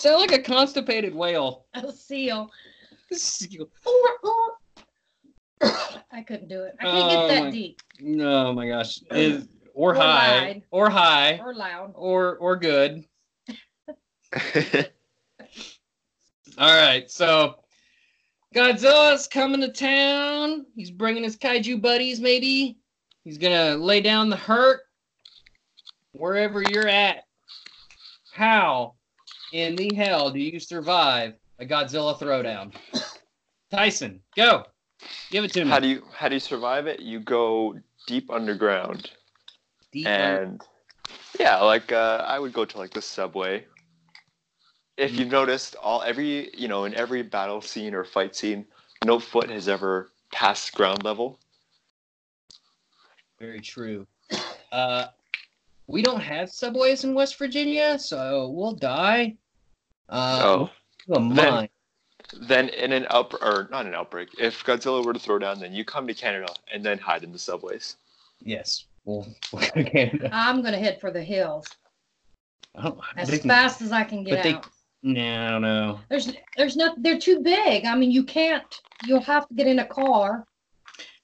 Sound 0.00 0.20
like 0.20 0.32
a 0.32 0.42
constipated 0.42 1.14
whale. 1.14 1.66
A 1.74 1.92
seal. 1.92 2.50
Seal. 3.12 3.68
I 6.12 6.22
couldn't 6.26 6.48
do 6.48 6.62
it. 6.62 6.74
I 6.80 6.84
can't 6.84 7.10
get 7.10 7.18
Oh 7.18 7.28
that 7.28 7.44
my- 7.44 7.50
deep 7.50 7.80
Oh 8.20 8.52
my 8.52 8.66
gosh. 8.68 9.00
Is- 9.10 9.46
or 9.74 9.92
Or 9.92 9.94
high. 9.94 10.40
lied. 10.40 10.62
Or 10.70 10.90
high. 10.90 11.38
or 11.38 11.54
loud. 11.54 11.92
Or 11.94 12.36
or 12.38 12.56
good. 12.56 13.04
All 16.58 16.76
right, 16.82 17.10
so 17.10 17.56
Godzilla's 18.54 19.26
coming 19.28 19.60
to 19.60 19.68
town. 19.72 20.66
He's 20.74 20.90
bringing 20.90 21.22
his 21.22 21.36
kaiju 21.36 21.80
buddies, 21.80 22.20
maybe. 22.20 22.78
He's 23.24 23.38
gonna 23.38 23.76
lay 23.76 24.00
down 24.00 24.28
the 24.28 24.36
hurt 24.36 24.80
wherever 26.12 26.62
you're 26.62 26.88
at. 26.88 27.24
How 28.32 28.94
in 29.52 29.76
the 29.76 29.94
hell 29.94 30.30
do 30.30 30.38
you 30.38 30.60
survive 30.60 31.34
a 31.58 31.66
Godzilla 31.66 32.18
throwdown? 32.18 32.74
Tyson, 33.70 34.20
go. 34.36 34.64
Give 35.30 35.44
it 35.44 35.52
to 35.52 35.64
me. 35.64 35.70
how 35.70 35.80
do 35.80 35.88
you 35.88 36.02
how 36.12 36.28
do 36.28 36.34
you 36.34 36.40
survive 36.40 36.86
it? 36.86 37.00
You 37.00 37.20
go 37.20 37.78
deep 38.06 38.30
underground, 38.30 39.10
Deep 39.92 40.06
and 40.06 40.60
yeah, 41.38 41.58
like 41.58 41.92
uh, 41.92 42.24
I 42.26 42.38
would 42.38 42.52
go 42.52 42.64
to 42.64 42.78
like 42.78 42.92
the 42.92 43.02
subway. 43.02 43.64
If 44.96 45.18
you've 45.18 45.30
noticed, 45.30 45.76
all 45.76 46.02
every 46.02 46.50
you 46.54 46.68
know 46.68 46.84
in 46.84 46.94
every 46.94 47.22
battle 47.22 47.62
scene 47.62 47.94
or 47.94 48.04
fight 48.04 48.36
scene, 48.36 48.66
no 49.04 49.18
foot 49.18 49.48
has 49.48 49.68
ever 49.68 50.10
passed 50.32 50.74
ground 50.74 51.02
level. 51.04 51.38
Very 53.38 53.60
true. 53.60 54.06
Uh, 54.70 55.06
we 55.90 56.02
don't 56.02 56.20
have 56.20 56.50
subways 56.50 57.04
in 57.04 57.14
West 57.14 57.36
Virginia, 57.38 57.98
so 57.98 58.48
we'll 58.50 58.74
die. 58.74 59.36
Uh, 60.08 60.40
oh, 60.42 60.70
to 61.06 61.12
a 61.14 61.34
Then- 61.34 61.52
mine. 61.52 61.68
then 62.42 62.68
in 62.68 62.92
an 62.92 63.06
out 63.10 63.34
or 63.40 63.68
not 63.70 63.86
an 63.86 63.94
outbreak, 63.94 64.28
if 64.38 64.64
Godzilla 64.64 65.04
were 65.04 65.12
to 65.12 65.18
throw 65.18 65.38
down, 65.38 65.58
then 65.58 65.72
you 65.72 65.84
come 65.84 66.06
to 66.06 66.14
Canada 66.14 66.46
and 66.72 66.84
then 66.84 66.98
hide 66.98 67.24
in 67.24 67.32
the 67.32 67.38
subways. 67.38 67.96
Yes. 68.40 68.84
Well, 69.04 69.26
Canada. 69.74 70.30
I'm 70.32 70.62
gonna 70.62 70.78
head 70.78 71.00
for 71.00 71.10
the 71.10 71.22
hills 71.22 71.66
I 72.76 72.82
don't, 72.84 73.00
as 73.16 73.28
they 73.28 73.38
can- 73.38 73.50
fast 73.50 73.82
as 73.82 73.90
I 73.92 74.04
can 74.04 74.22
get 74.24 74.34
but 74.36 74.42
they- 74.44 74.54
out. 74.54 74.66
Nah, 75.02 75.46
I 75.46 75.50
don't 75.52 75.62
know. 75.62 76.00
There's 76.10 76.30
there's 76.58 76.76
no 76.76 76.94
they're 76.98 77.18
too 77.18 77.40
big. 77.40 77.86
I 77.86 77.96
mean 77.96 78.10
you 78.10 78.22
can't 78.22 78.62
you'll 79.06 79.22
have 79.22 79.48
to 79.48 79.54
get 79.54 79.66
in 79.66 79.78
a 79.78 79.86
car 79.86 80.46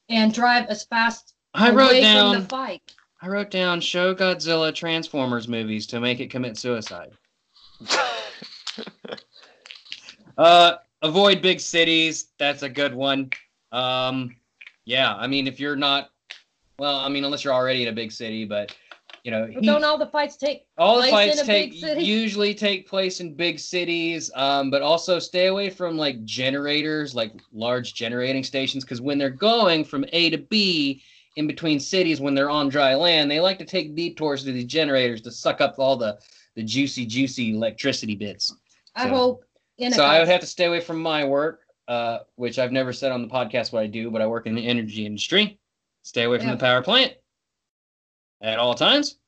and 0.08 0.32
drive 0.32 0.66
as 0.68 0.84
fast 0.84 1.34
I 1.52 1.68
away 1.68 2.02
wrote 2.02 2.32
from 2.32 2.42
the 2.42 2.48
fight. 2.48 2.94
I 3.22 3.28
wrote 3.28 3.50
down 3.50 3.80
show 3.80 4.14
Godzilla 4.14 4.74
Transformers 4.74 5.48
movies 5.48 5.86
to 5.88 6.00
make 6.00 6.20
it 6.20 6.30
commit 6.30 6.56
suicide. 6.56 7.12
Uh, 10.38 10.76
avoid 11.02 11.40
big 11.40 11.60
cities. 11.60 12.32
That's 12.38 12.62
a 12.62 12.68
good 12.68 12.94
one. 12.94 13.30
Um, 13.72 14.36
yeah, 14.84 15.14
I 15.14 15.26
mean, 15.26 15.46
if 15.46 15.58
you're 15.58 15.76
not, 15.76 16.10
well, 16.78 16.98
I 16.98 17.08
mean, 17.08 17.24
unless 17.24 17.42
you're 17.44 17.54
already 17.54 17.82
in 17.82 17.88
a 17.88 17.92
big 17.92 18.12
city, 18.12 18.44
but 18.44 18.76
you 19.24 19.30
know, 19.30 19.46
he- 19.46 19.66
don't 19.66 19.82
all 19.82 19.98
the 19.98 20.06
fights 20.06 20.36
take 20.36 20.66
all 20.78 21.00
the 21.00 21.08
place 21.08 21.40
in 21.40 21.46
fights 21.46 21.82
a 21.82 21.86
take 21.86 22.06
usually 22.06 22.54
take 22.54 22.86
place 22.86 23.20
in 23.20 23.34
big 23.34 23.58
cities. 23.58 24.30
Um, 24.34 24.70
but 24.70 24.82
also 24.82 25.18
stay 25.18 25.46
away 25.46 25.70
from 25.70 25.96
like 25.96 26.22
generators, 26.24 27.14
like 27.14 27.32
large 27.52 27.94
generating 27.94 28.44
stations, 28.44 28.84
because 28.84 29.00
when 29.00 29.18
they're 29.18 29.30
going 29.30 29.84
from 29.84 30.04
A 30.12 30.30
to 30.30 30.38
B 30.38 31.02
in 31.36 31.46
between 31.46 31.78
cities, 31.78 32.20
when 32.20 32.34
they're 32.34 32.50
on 32.50 32.68
dry 32.68 32.94
land, 32.94 33.30
they 33.30 33.40
like 33.40 33.58
to 33.58 33.64
take 33.64 33.94
detours 33.94 34.42
to 34.44 34.52
these 34.52 34.64
generators 34.64 35.20
to 35.22 35.30
suck 35.30 35.60
up 35.60 35.74
all 35.78 35.96
the 35.96 36.18
the 36.54 36.62
juicy, 36.62 37.04
juicy 37.04 37.54
electricity 37.54 38.14
bits. 38.16 38.54
I 38.94 39.04
So- 39.04 39.10
hope 39.10 39.44
in 39.76 39.92
So 39.92 40.04
I 40.04 40.18
would 40.18 40.28
have 40.28 40.40
to 40.40 40.46
stay 40.46 40.64
away 40.64 40.80
from 40.80 40.98
my 41.02 41.22
work, 41.22 41.60
uh, 41.86 42.20
which 42.36 42.58
I've 42.58 42.72
never 42.72 42.94
said 42.94 43.12
on 43.12 43.20
the 43.20 43.28
podcast 43.28 43.72
what 43.74 43.82
I 43.82 43.86
do, 43.86 44.10
but 44.10 44.22
I 44.22 44.26
work 44.26 44.46
in 44.46 44.54
the 44.54 44.66
energy 44.66 45.04
industry. 45.04 45.58
Stay 46.02 46.22
away 46.22 46.38
from 46.38 46.46
Yeah. 46.48 46.54
the 46.54 46.60
power 46.60 46.82
plant 46.82 47.12
at 48.40 48.58
all 48.58 48.74
times. 48.74 49.18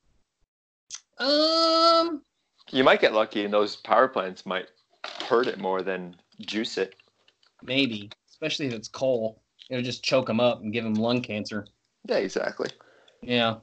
Um, 1.18 2.22
you 2.70 2.82
might 2.82 3.00
get 3.02 3.12
lucky, 3.12 3.44
and 3.44 3.52
those 3.52 3.76
power 3.76 4.08
plants 4.08 4.46
might 4.46 4.68
hurt 5.04 5.46
it 5.48 5.58
more 5.58 5.82
than 5.82 6.16
juice 6.40 6.78
it. 6.78 6.94
maybe, 7.62 8.08
especially 8.30 8.66
if 8.68 8.72
it's 8.72 8.86
coal, 8.88 9.42
it'll 9.68 9.82
just 9.82 10.02
choke 10.04 10.26
them 10.28 10.38
up 10.40 10.62
and 10.62 10.72
give 10.72 10.84
them 10.84 10.94
lung 10.94 11.20
cancer. 11.20 11.66
Yeah, 12.08 12.16
exactly. 12.16 12.70
Yeah. 13.22 13.56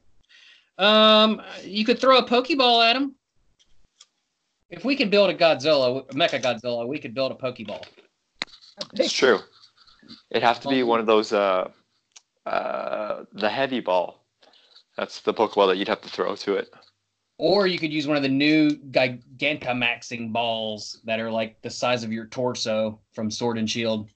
Um, 0.77 1.41
you 1.63 1.86
could 1.86 1.99
throw 1.99 2.17
a 2.17 2.27
pokeball 2.27 2.88
at 2.88 2.95
him. 2.95 3.15
If 4.69 4.84
we 4.84 4.95
could 4.95 5.10
build 5.10 5.29
a 5.29 5.34
Godzilla, 5.34 6.05
a 6.10 6.13
Mecha 6.13 6.41
Godzilla, 6.41 6.88
we 6.88 6.99
could 6.99 7.13
build 7.13 7.31
a 7.31 7.36
pokeball. 7.36 7.84
It's 8.93 9.13
true. 9.13 9.39
It'd 10.29 10.43
have 10.43 10.60
to 10.62 10.69
be 10.69 10.84
one 10.84 10.99
of 10.99 11.05
those 11.05 11.34
uh, 11.34 11.69
uh, 12.45 13.23
the 13.34 13.49
heavy 13.49 13.79
ball. 13.79 14.25
That's 14.97 15.21
the 15.21 15.34
Pokeball 15.34 15.67
that 15.67 15.77
you'd 15.77 15.88
have 15.88 16.01
to 16.01 16.10
throw 16.10 16.36
to 16.36 16.55
it. 16.55 16.69
Or 17.38 17.67
you 17.67 17.77
could 17.77 17.91
use 17.91 18.08
one 18.08 18.15
of 18.15 18.23
the 18.23 18.29
new 18.29 18.69
Gigantamaxing 18.91 20.31
balls 20.31 21.01
that 21.03 21.19
are 21.19 21.31
like 21.31 21.62
the 21.62 21.69
size 21.69 22.03
of 22.03 22.13
your 22.13 22.27
torso 22.27 23.01
from 23.13 23.29
Sword 23.29 23.58
and 23.58 23.69
Shield. 23.69 24.10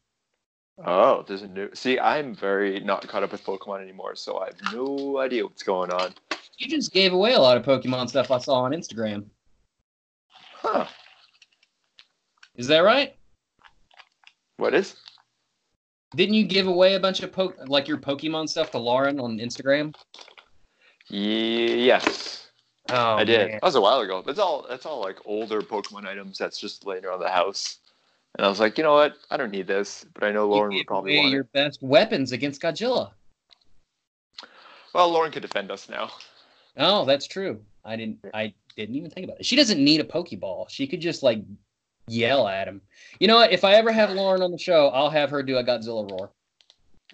Oh, 0.86 1.24
there's 1.28 1.42
a 1.42 1.48
new. 1.48 1.70
See, 1.74 2.00
I'm 2.00 2.34
very 2.34 2.80
not 2.80 3.08
caught 3.08 3.24
up 3.24 3.32
with 3.32 3.44
Pokemon 3.44 3.82
anymore, 3.82 4.16
so 4.16 4.40
I 4.40 4.46
have 4.48 4.74
no 4.74 5.18
idea 5.20 5.44
what's 5.44 5.64
going 5.64 5.92
on. 5.92 6.14
You 6.58 6.70
just 6.70 6.92
gave 6.92 7.14
away 7.14 7.34
a 7.34 7.40
lot 7.40 7.58
of 7.58 7.64
Pokemon 7.64 8.10
stuff 8.10 8.32
I 8.32 8.38
saw 8.38 8.62
on 8.62 8.72
Instagram. 8.72 9.26
Huh? 10.54 10.86
Is 12.56 12.68
that 12.68 12.80
right? 12.80 13.16
What 14.58 14.74
is? 14.74 14.96
Didn't 16.16 16.36
you 16.36 16.46
give 16.46 16.68
away 16.68 16.96
a 16.96 17.00
bunch 17.00 17.22
of 17.22 17.32
po- 17.32 17.54
like 17.68 17.88
your 17.88 17.98
Pokemon 17.98 18.50
stuff 18.50 18.72
to 18.72 18.78
Lauren 18.78 19.20
on 19.20 19.38
Instagram? 19.38 19.96
Yes, 21.10 22.40
Oh, 22.92 23.18
I 23.18 23.24
did. 23.24 23.52
That 23.54 23.62
was 23.64 23.76
a 23.76 23.82
while 23.82 24.00
ago. 24.00 24.24
That's 24.26 24.40
all. 24.40 24.66
That's 24.68 24.86
all 24.86 25.02
like 25.02 25.18
older 25.26 25.62
Pokemon 25.62 26.06
items 26.06 26.38
that's 26.38 26.60
just 26.60 26.86
laying 26.86 27.06
around 27.06 27.20
the 27.20 27.30
house. 27.30 27.78
And 28.38 28.46
I 28.46 28.50
was 28.50 28.60
like, 28.60 28.78
you 28.78 28.84
know 28.84 28.94
what? 28.94 29.16
I 29.30 29.38
don't 29.38 29.52
need 29.52 29.68
this, 29.68 30.06
but 30.14 30.24
I 30.24 30.32
know 30.32 30.48
Lauren 30.48 30.70
would 30.72 30.78
gave 30.78 30.86
probably 30.88 31.14
away 31.16 31.24
want 31.24 31.32
your 31.32 31.42
it. 31.42 31.52
best 31.54 31.82
weapons 31.82 32.32
against 32.32 32.62
Godzilla. 32.62 33.12
Well, 34.94 35.10
Lauren 35.12 35.32
could 35.32 35.42
defend 35.42 35.72
us 35.72 35.90
now. 35.90 36.12
Oh, 36.78 37.06
that's 37.06 37.28
true. 37.28 37.62
I 37.84 37.96
didn't. 37.96 38.20
I 38.34 38.54
didn't 38.76 38.96
even 38.96 39.10
think 39.10 39.26
about 39.26 39.40
it. 39.40 39.46
She 39.46 39.56
doesn't 39.56 39.84
need 39.84 40.00
a 40.00 40.04
Pokeball. 40.04 40.70
She 40.70 40.88
could 40.88 41.02
just 41.02 41.24
like 41.24 41.44
yell 42.08 42.48
at 42.48 42.68
him. 42.68 42.82
You 43.20 43.28
know 43.28 43.36
what? 43.36 43.52
If 43.52 43.64
I 43.64 43.74
ever 43.74 43.92
have 43.92 44.12
Lauren 44.12 44.42
on 44.42 44.52
the 44.52 44.58
show, 44.58 44.90
I'll 44.90 45.10
have 45.10 45.30
her 45.32 45.44
do 45.44 45.58
a 45.58 45.64
Godzilla 45.64 46.10
roar. 46.10 46.32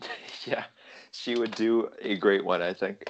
Yeah, 0.46 0.66
she 1.12 1.36
would 1.36 1.56
do 1.56 1.90
a 2.00 2.18
great 2.18 2.46
one, 2.46 2.62
I 2.62 2.72
think. 2.72 3.10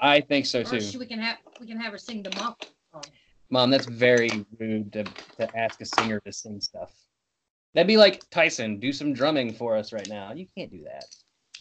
I 0.00 0.20
think 0.20 0.44
so 0.44 0.60
Or 0.60 0.64
too. 0.64 0.80
she, 0.80 0.98
we 0.98 1.06
can 1.06 1.18
have 1.18 1.38
we 1.58 1.66
can 1.66 1.80
have 1.80 1.92
her 1.92 1.98
sing 1.98 2.22
the 2.22 2.30
monk 2.36 2.56
song. 2.92 3.04
Mom, 3.48 3.70
that's 3.70 3.86
very 3.86 4.44
rude 4.60 4.92
to, 4.92 5.04
to 5.38 5.56
ask 5.56 5.80
a 5.80 5.86
singer 5.86 6.20
to 6.26 6.32
sing 6.32 6.60
stuff. 6.60 6.92
That'd 7.74 7.88
be 7.88 7.96
like 7.96 8.28
Tyson, 8.30 8.78
do 8.78 8.92
some 8.92 9.12
drumming 9.12 9.52
for 9.52 9.76
us 9.76 9.92
right 9.92 10.08
now. 10.08 10.32
You 10.32 10.46
can't 10.56 10.70
do 10.70 10.82
that. 10.84 11.04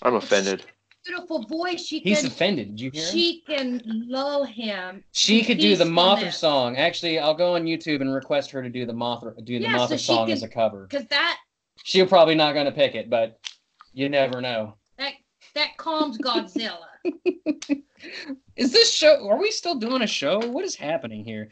I'm 0.01 0.15
offended. 0.15 0.63
Beautiful 1.05 1.43
voice. 1.47 1.85
She 1.85 1.99
He's 1.99 2.19
can 2.19 2.27
offended. 2.27 2.69
Did 2.75 2.81
you 2.81 2.91
hear 2.91 3.03
him? 3.03 3.11
she 3.11 3.41
can 3.45 3.81
lull 3.85 4.45
him. 4.45 5.03
She 5.11 5.43
could 5.43 5.57
do 5.57 5.75
the 5.75 5.83
Mothra 5.83 6.31
song. 6.31 6.77
Actually, 6.77 7.19
I'll 7.19 7.33
go 7.33 7.55
on 7.55 7.65
YouTube 7.65 7.99
and 8.01 8.13
request 8.13 8.51
her 8.51 8.61
to 8.63 8.69
do 8.69 8.85
the 8.85 8.93
Mothra 8.93 9.35
do 9.43 9.57
the 9.59 9.65
Yeah, 9.65 9.77
Mothra 9.77 9.91
she 9.97 10.05
song 10.05 10.27
can- 10.27 10.33
as 10.33 10.43
a 10.43 10.47
cover. 10.47 10.87
Cause 10.89 11.05
that 11.09 11.37
She'll 11.83 12.07
probably 12.07 12.35
not 12.35 12.53
going 12.53 12.65
to 12.67 12.71
pick 12.71 12.95
it, 12.95 13.09
but 13.09 13.39
you 13.93 14.07
never 14.07 14.39
know. 14.39 14.75
that 14.97 15.13
that 15.55 15.75
calms 15.77 16.17
Godzilla. 16.19 16.85
Is 18.55 18.71
this 18.71 18.93
show? 18.93 19.27
Are 19.27 19.37
we 19.39 19.51
still 19.51 19.75
doing 19.75 20.01
a 20.03 20.07
show? 20.07 20.39
What 20.39 20.63
is 20.63 20.75
happening 20.75 21.25
here? 21.25 21.49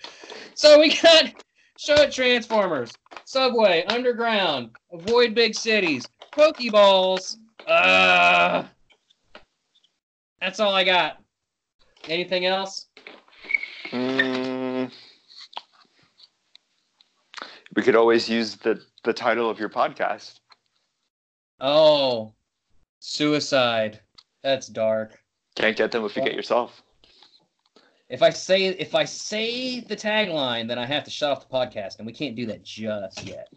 So 0.54 0.80
we 0.80 0.96
got 1.02 1.26
show 1.82 1.96
at 1.96 2.12
Transformers, 2.12 2.94
Subway, 3.26 3.84
Underground, 3.86 4.70
Avoid 4.92 5.34
Big 5.34 5.56
Cities, 5.56 6.06
Pokeballs. 6.32 7.38
Uh, 7.66 8.64
that's 10.40 10.60
all 10.60 10.76
I 10.76 10.84
got. 10.84 11.18
Anything 12.08 12.46
else? 12.46 12.88
Mm, 13.90 14.92
we 17.76 17.82
could 17.82 17.96
always 17.96 18.30
use 18.30 18.58
the, 18.58 18.80
the 19.04 19.14
title 19.14 19.50
of 19.50 19.60
your 19.60 19.70
podcast. 19.70 20.40
Oh, 21.60 22.34
suicide. 23.00 24.02
That's 24.44 24.68
dark. 24.68 25.20
Can't 25.56 25.76
get 25.76 25.92
them 25.92 26.06
if 26.06 26.16
you 26.16 26.24
get 26.24 26.36
yourself. 26.36 26.84
If 28.12 28.22
I 28.22 28.30
say 28.30 28.66
if 28.66 28.94
I 28.94 29.06
say 29.06 29.80
the 29.80 29.96
tagline, 29.96 30.68
then 30.68 30.78
I 30.78 30.86
have 30.86 31.06
to 31.06 31.10
shut 31.10 31.32
off 31.32 31.48
the 31.48 31.54
podcast, 31.54 31.98
and 31.98 32.06
we 32.06 32.12
can't 32.12 32.36
do 32.36 32.46
that 32.48 32.62
just 32.62 33.24
yet. 33.24 33.48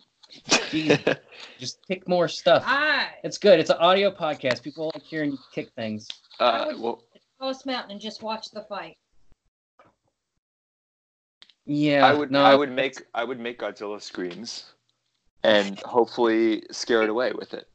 Jeez, 0.48 1.18
just 1.58 1.84
kick 1.88 2.06
more 2.06 2.28
stuff. 2.28 2.62
I 2.64 3.08
It's 3.24 3.36
good. 3.36 3.58
It's 3.58 3.70
an 3.70 3.78
audio 3.78 4.12
podcast. 4.12 4.62
People 4.62 4.92
like 4.94 5.02
hearing 5.02 5.32
you 5.32 5.38
kick 5.52 5.70
things. 5.74 6.06
uh, 6.38 6.72
well, 6.78 7.02
Cross 7.40 7.66
Mountain 7.66 7.90
and 7.90 8.00
just 8.00 8.22
watch 8.22 8.52
the 8.52 8.62
fight. 8.62 8.96
Yeah, 11.66 12.06
I 12.06 12.14
would 12.14 12.30
no, 12.30 12.44
I 12.44 12.54
would 12.54 12.70
make 12.70 13.02
I 13.12 13.24
would 13.24 13.40
make 13.40 13.58
Godzilla 13.58 14.00
screams, 14.00 14.66
and 15.42 15.80
hopefully 15.80 16.62
scare 16.70 17.02
it 17.02 17.10
away 17.10 17.32
with 17.32 17.54
it. 17.54 17.68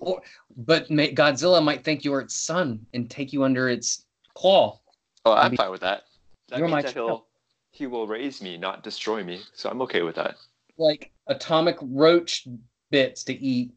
Or, 0.00 0.22
but 0.56 0.90
may, 0.90 1.12
Godzilla 1.12 1.62
might 1.62 1.84
think 1.84 2.04
you're 2.04 2.20
its 2.20 2.34
son 2.36 2.86
and 2.94 3.10
take 3.10 3.34
you 3.34 3.44
under 3.44 3.68
its 3.68 4.06
claw. 4.34 4.80
Oh, 5.26 5.32
I'm 5.32 5.46
Maybe- 5.50 5.56
fine 5.56 5.70
with 5.72 5.80
that. 5.80 6.04
That 6.48 6.60
means 6.60 6.70
my 6.70 6.82
that 6.82 6.94
child. 6.94 7.08
he'll 7.10 7.26
he 7.72 7.86
will 7.86 8.06
raise 8.06 8.40
me, 8.40 8.56
not 8.56 8.82
destroy 8.82 9.22
me. 9.24 9.40
So 9.52 9.68
I'm 9.68 9.82
okay 9.82 10.00
with 10.02 10.14
that. 10.14 10.36
Like 10.78 11.10
atomic 11.26 11.76
roach 11.82 12.46
bits 12.90 13.24
to 13.24 13.34
eat. 13.34 13.72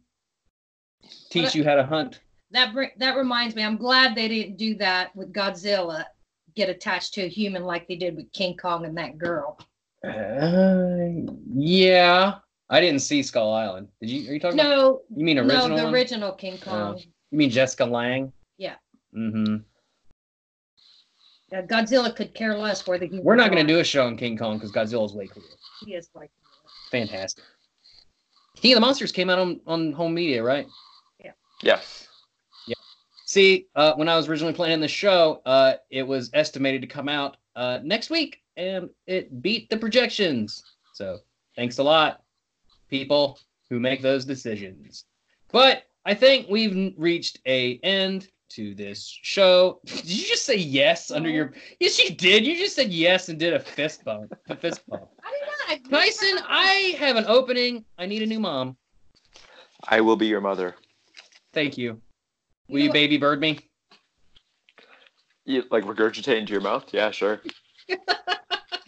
Teach 1.32 1.46
But- 1.46 1.56
you 1.56 1.64
how 1.64 1.76
to 1.76 1.84
hunt. 1.86 2.20
That 2.52 2.74
br- 2.74 2.96
that 2.98 3.16
reminds 3.18 3.56
me. 3.56 3.64
I'm 3.64 3.78
glad 3.78 4.16
they 4.16 4.28
didn't 4.28 4.58
do 4.58 4.76
that 4.76 5.16
with 5.16 5.34
Godzilla. 5.34 6.06
Get 6.56 6.70
attached 6.70 7.14
to 7.16 7.22
a 7.24 7.28
human 7.28 7.64
like 7.64 7.88
they 7.88 7.96
did 7.96 8.16
with 8.16 8.32
King 8.32 8.56
Kong 8.58 8.86
and 8.86 8.98
that 8.98 9.18
girl. 9.18 9.60
Uh, 10.04 11.32
yeah. 11.56 12.36
I 12.70 12.80
didn't 12.82 13.00
see 13.02 13.22
Skull 13.24 13.52
Island. 13.54 13.88
Did 14.02 14.10
you? 14.12 14.30
Are 14.30 14.34
you 14.34 14.40
talking 14.40 14.60
about? 14.60 14.70
No, 14.70 15.02
You 15.16 15.26
mean 15.26 15.40
original? 15.40 15.70
no, 15.70 15.78
the 15.78 15.84
one? 15.86 15.94
original 15.94 16.32
King 16.34 16.58
Kong. 16.60 16.98
You 17.32 17.38
mean 17.38 17.50
Jessica 17.50 17.86
Lange? 17.86 18.32
Yeah. 18.58 18.76
Mm-hmm. 19.16 19.58
Yeah, 21.52 21.64
Godzilla 21.64 22.16
could 22.16 22.34
care 22.34 22.56
less 22.56 22.86
where 22.86 23.00
the 23.00 23.08
humans 23.08 23.26
We're 23.26 23.36
not 23.36 23.52
going 23.52 23.66
to 23.66 23.74
do 23.74 23.80
a 23.80 23.84
show 23.84 24.06
on 24.06 24.18
King 24.18 24.38
Kong 24.38 24.58
because 24.58 24.72
Godzilla's 24.72 25.14
way 25.14 25.28
cooler. 25.28 25.46
He 25.86 25.96
is 25.96 26.10
like 26.14 26.32
Fantastic. 26.92 27.44
King 28.56 28.74
of 28.74 28.78
the 28.78 28.82
Monsters 28.82 29.12
came 29.12 29.30
out 29.30 29.40
on, 29.40 29.60
on 29.66 29.92
home 29.94 30.14
media, 30.14 30.44
right? 30.44 30.68
Yeah. 31.24 31.32
Yes. 31.62 32.08
Yeah. 32.68 32.76
See, 33.26 33.68
uh, 33.76 33.94
when 33.94 34.10
I 34.10 34.16
was 34.16 34.28
originally 34.28 34.54
planning 34.54 34.80
the 34.80 34.88
show, 34.88 35.42
uh, 35.46 35.74
it 35.90 36.04
was 36.04 36.30
estimated 36.34 36.82
to 36.82 36.88
come 36.88 37.08
out 37.08 37.38
uh, 37.56 37.80
next 37.84 38.10
week, 38.10 38.42
and 38.58 38.90
it 39.08 39.42
beat 39.42 39.70
the 39.70 39.78
projections. 39.78 40.64
So 40.94 41.20
thanks 41.56 41.78
a 41.78 41.84
lot, 41.84 42.24
people 42.90 43.40
who 43.70 43.80
make 43.80 44.02
those 44.02 44.26
decisions. 44.26 45.06
But 45.52 45.84
I 46.06 46.14
think 46.14 46.48
we've 46.50 46.94
reached 46.98 47.40
a 47.46 47.80
end 47.84 48.28
to 48.50 48.76
this 48.76 49.08
show. 49.22 49.80
Did 49.86 50.10
you 50.10 50.28
just 50.28 50.46
say 50.46 50.56
yes 50.56 51.12
under 51.12 51.30
your? 51.30 51.54
Yes, 51.80 51.98
you 52.00 52.16
did. 52.16 52.46
You 52.46 52.56
just 52.58 52.76
said 52.76 52.92
yes 52.92 53.30
and 53.30 53.40
did 53.40 53.54
a 53.54 53.60
fist 53.60 54.04
bump. 54.04 54.34
A 54.50 54.56
fist 54.56 54.82
bump. 54.88 55.10
I 55.24 55.76
did 55.76 55.92
not. 55.92 56.00
Tyson, 56.00 56.40
I 56.48 56.96
have 56.98 57.16
an 57.16 57.26
opening. 57.28 57.86
I 57.98 58.06
need 58.06 58.22
a 58.22 58.26
new 58.26 58.40
mom. 58.40 58.78
I 59.88 60.02
will 60.02 60.16
be 60.16 60.28
your 60.28 60.42
mother. 60.42 60.76
Thank 61.54 61.78
you. 61.78 62.02
Will 62.68 62.78
know 62.78 62.84
you 62.84 62.90
what? 62.90 62.94
baby 62.94 63.18
bird 63.18 63.40
me? 63.40 63.60
You, 65.46 65.64
like 65.72 65.84
regurgitate 65.84 66.38
into 66.38 66.52
your 66.52 66.62
mouth? 66.62 66.86
Yeah, 66.94 67.12
sure. 67.12 67.42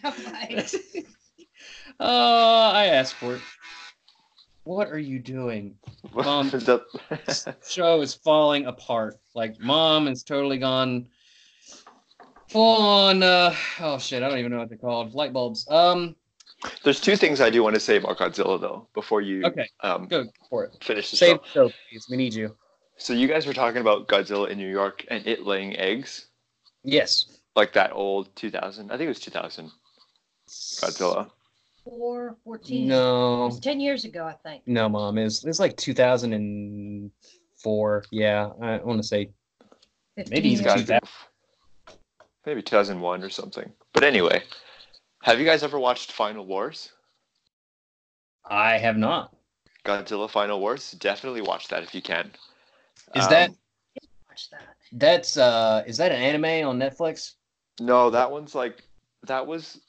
Right. 0.04 0.74
Oh, 2.00 2.70
I 2.74 2.86
asked 2.86 3.14
for 3.14 3.36
it. 3.36 3.40
What 4.64 4.88
are 4.88 4.98
you 4.98 5.18
doing? 5.18 5.76
Mom. 6.14 6.50
The- 6.50 6.84
Show 7.68 8.00
is 8.00 8.14
falling 8.14 8.66
apart. 8.66 9.18
Like 9.34 9.58
mom 9.60 10.08
is 10.08 10.22
totally 10.22 10.58
gone 10.58 11.08
full 12.48 12.76
on 12.82 13.22
uh 13.22 13.54
oh 13.80 13.98
shit, 13.98 14.22
I 14.22 14.28
don't 14.28 14.38
even 14.38 14.52
know 14.52 14.58
what 14.58 14.68
they're 14.68 14.78
called. 14.78 15.14
Light 15.14 15.32
bulbs. 15.32 15.66
Um 15.70 16.14
There's 16.84 17.00
two 17.00 17.16
things 17.16 17.40
I 17.40 17.50
do 17.50 17.62
want 17.62 17.74
to 17.74 17.80
say 17.80 17.96
about 17.96 18.18
Godzilla 18.18 18.60
though 18.60 18.86
before 18.94 19.20
you 19.20 19.44
okay, 19.46 19.68
um, 19.80 20.06
go 20.06 20.24
for 20.48 20.64
it. 20.64 20.76
finish 20.82 21.10
the 21.10 21.16
Save 21.16 21.36
show. 21.36 21.42
the 21.42 21.48
show, 21.48 21.74
please. 21.90 22.06
We 22.10 22.16
need 22.16 22.34
you. 22.34 22.54
So 22.98 23.14
you 23.14 23.26
guys 23.26 23.46
were 23.46 23.54
talking 23.54 23.80
about 23.80 24.06
Godzilla 24.06 24.48
in 24.48 24.58
New 24.58 24.70
York 24.70 25.04
and 25.10 25.26
it 25.26 25.42
laying 25.44 25.76
eggs, 25.76 26.26
Yes. 26.84 27.38
like 27.56 27.72
that 27.72 27.90
old 27.92 28.34
2000. 28.36 28.92
I 28.92 28.96
think 28.96 29.06
it 29.06 29.08
was 29.08 29.18
2000 29.20 29.70
Godzilla. 30.48 31.30
Four, 31.84 32.36
14. 32.44 32.84
It 32.84 32.88
No. 32.88 33.46
was 33.46 33.60
10 33.60 33.80
years 33.80 34.04
ago, 34.04 34.24
I 34.24 34.34
think. 34.34 34.62
No, 34.66 34.88
mom. 34.88 35.18
It's 35.18 35.44
it's 35.44 35.58
like 35.58 35.76
two 35.76 35.92
thousand 35.94 36.32
and 36.32 37.10
four. 37.56 38.04
Yeah. 38.10 38.50
I 38.60 38.76
want 38.78 39.00
to 39.02 39.06
say 39.06 39.30
Maybe 40.16 40.50
he's 40.50 40.60
got 40.60 40.78
Gotta 40.86 40.98
ago. 40.98 40.98
be- 41.86 41.94
maybe 42.46 42.62
2001 42.62 43.22
or 43.24 43.30
something. 43.30 43.72
But 43.94 44.04
anyway, 44.04 44.42
have 45.22 45.38
you 45.40 45.46
guys 45.46 45.62
ever 45.62 45.78
watched 45.78 46.12
Final 46.12 46.44
Wars? 46.46 46.92
I 48.44 48.76
have 48.78 48.96
not. 48.98 49.34
Godzilla 49.84 50.28
Final 50.30 50.60
Wars? 50.60 50.92
Definitely 50.92 51.40
watch 51.40 51.68
that 51.68 51.82
if 51.82 51.94
you 51.94 52.02
can. 52.02 52.30
Is 53.14 53.24
Um, 53.24 53.30
that 53.30 53.50
Watch 54.28 54.50
that. 54.50 54.62
that's 54.92 55.36
uh 55.36 55.82
is 55.86 55.96
that 55.96 56.12
an 56.12 56.20
anime 56.20 56.68
on 56.68 56.78
Netflix? 56.78 57.34
No, 57.80 58.10
that 58.10 58.30
one's 58.30 58.54
like 58.54 58.82
that 59.24 59.46
was 59.46 59.80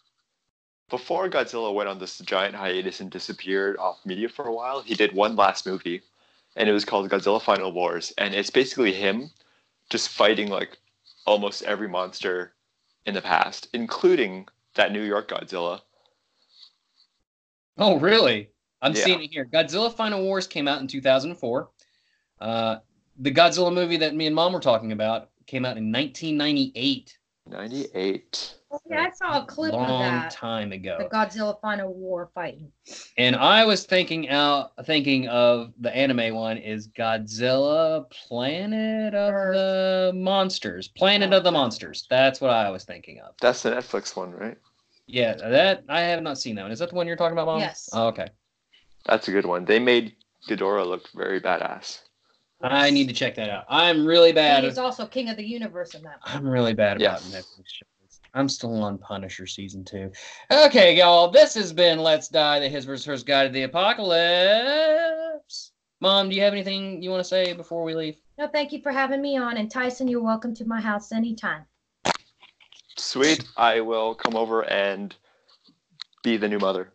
before 0.94 1.28
Godzilla 1.28 1.74
went 1.74 1.90
on 1.90 1.98
this 1.98 2.20
giant 2.20 2.54
hiatus 2.54 3.00
and 3.00 3.10
disappeared 3.10 3.78
off 3.78 4.06
media 4.06 4.30
for 4.30 4.46
a 4.46 4.54
while. 4.54 4.84
He 4.84 4.94
did 4.94 5.12
one 5.12 5.36
last 5.36 5.66
movie, 5.66 6.04
and 6.56 6.70
it 6.70 6.72
was 6.72 6.86
called 6.86 7.10
Godzilla 7.10 7.42
Final 7.42 7.72
Wars, 7.72 8.14
and 8.20 8.36
it's 8.36 8.52
basically 8.52 8.94
him 8.94 9.32
just 9.90 10.10
fighting 10.10 10.52
like 10.52 10.78
almost 11.26 11.64
every 11.64 11.88
monster 11.88 12.54
in 13.08 13.16
the 13.16 13.24
past, 13.24 13.70
including 13.74 14.48
that 14.76 14.92
New 14.92 15.02
York 15.02 15.30
Godzilla. 15.30 15.82
Oh, 17.80 17.98
really? 17.98 18.52
I'm 18.84 18.94
Yeah. 18.94 19.04
seeing 19.04 19.24
it 19.24 19.32
here. 19.32 19.46
Godzilla 19.46 19.92
Final 19.92 20.22
Wars 20.22 20.46
came 20.46 20.68
out 20.68 20.80
in 20.80 20.86
2004. 20.86 21.72
Uh, 22.40 22.76
the 23.18 23.32
Godzilla 23.32 23.74
movie 23.74 23.98
that 23.98 24.14
me 24.14 24.28
and 24.28 24.36
mom 24.36 24.54
were 24.54 24.60
talking 24.60 24.92
about 24.92 25.32
came 25.48 25.66
out 25.66 25.76
in 25.76 25.92
1998. 25.92 27.18
Ninety-eight. 27.46 28.56
Oh, 28.72 28.80
yeah, 28.90 29.02
I 29.02 29.12
saw 29.12 29.44
a 29.44 29.46
clip 29.46 29.74
long 29.74 29.84
of 29.84 30.00
that. 30.00 30.22
Long 30.22 30.30
time 30.32 30.72
ago. 30.72 30.98
The. 30.98 31.06
Godzilla 31.06 31.60
Final 31.62 31.94
War 31.94 32.32
fighting. 32.34 32.72
And 33.18 33.36
I 33.36 33.66
was 33.66 33.86
thinking 33.86 34.30
out, 34.30 34.72
thinking 34.86 35.28
of 35.28 35.74
the 35.80 35.96
anime 35.96 36.34
one 36.34 36.58
is 36.58 36.88
Godzilla 36.88 38.10
Planet 38.10 39.14
of 39.14 39.54
the 39.54 40.12
Monsters. 40.16 40.88
Planet 40.88 41.34
of 41.34 41.44
the 41.44 41.52
Monsters. 41.52 42.08
That's 42.10 42.42
what 42.42 42.52
I 42.52 42.72
was 42.72 42.86
thinking 42.86 43.20
of. 43.20 43.36
That's 43.42 43.62
the 43.62 43.72
Netflix 43.72 44.16
one, 44.16 44.32
right? 44.32 44.58
Yeah, 45.06 45.36
that 45.36 45.84
I 45.90 46.00
have 46.02 46.24
not 46.24 46.40
seen 46.40 46.56
that 46.56 46.64
one. 46.64 46.72
Is 46.72 46.80
that 46.80 46.90
the 46.90 46.96
one 46.96 47.06
you're 47.06 47.18
talking 47.18 47.34
about, 47.34 47.46
mom? 47.46 47.60
Yes. 47.60 47.90
Oh, 47.94 48.08
okay. 48.08 48.30
That's 49.06 49.28
a 49.28 49.32
good 49.32 49.46
one. 49.46 49.66
They 49.66 49.80
made 49.80 50.16
Ghidorah 50.50 50.88
look 50.88 51.10
very 51.14 51.42
badass. 51.42 52.00
I 52.64 52.90
need 52.90 53.08
to 53.10 53.14
check 53.14 53.36
that 53.36 53.50
out. 53.50 53.66
I'm 53.68 54.06
really 54.06 54.32
bad. 54.32 54.64
He's 54.64 54.78
also 54.78 55.06
king 55.06 55.30
of 55.30 55.38
the 55.38 55.44
universe 55.46 55.94
in 55.96 56.02
that. 56.04 56.20
I'm 56.24 56.48
really 56.48 56.74
bad 56.74 56.98
about 56.98 57.22
Yes. 57.22 57.32
Netflix 57.32 57.66
shows. 57.68 58.20
I'm 58.34 58.50
still 58.50 58.82
on 58.84 58.98
Punisher 58.98 59.46
season 59.46 59.84
two. 59.84 60.12
Okay, 60.50 60.98
y'all. 60.98 61.30
This 61.30 61.54
has 61.56 61.74
been 61.74 62.00
Let's 62.00 62.30
Die, 62.30 62.60
the 62.60 62.70
His 62.70 62.86
vs. 62.86 63.06
Hers 63.06 63.24
Guide 63.24 63.48
to 63.48 63.54
the 63.54 63.64
Apocalypse. 63.64 65.72
Mom, 66.00 66.30
do 66.30 66.36
you 66.36 66.42
have 66.42 66.54
anything 66.54 67.02
you 67.04 67.10
want 67.12 67.22
to 67.22 67.28
say 67.30 67.54
before 67.54 67.84
we 67.84 67.94
leave? 67.96 68.16
No, 68.38 68.48
thank 68.48 68.72
you 68.72 68.82
for 68.82 68.92
having 68.92 69.22
me 69.22 69.38
on. 69.38 69.58
And 69.58 69.70
Tyson, 69.70 70.08
you're 70.08 70.24
welcome 70.24 70.56
to 70.56 70.66
my 70.66 70.82
house 70.82 71.12
anytime. 71.12 71.66
Sweet. 72.98 73.44
I 73.58 73.82
will 73.82 74.16
come 74.16 74.36
over 74.36 74.62
and 74.70 75.16
be 76.24 76.38
the 76.38 76.48
new 76.48 76.60
mother. 76.60 76.94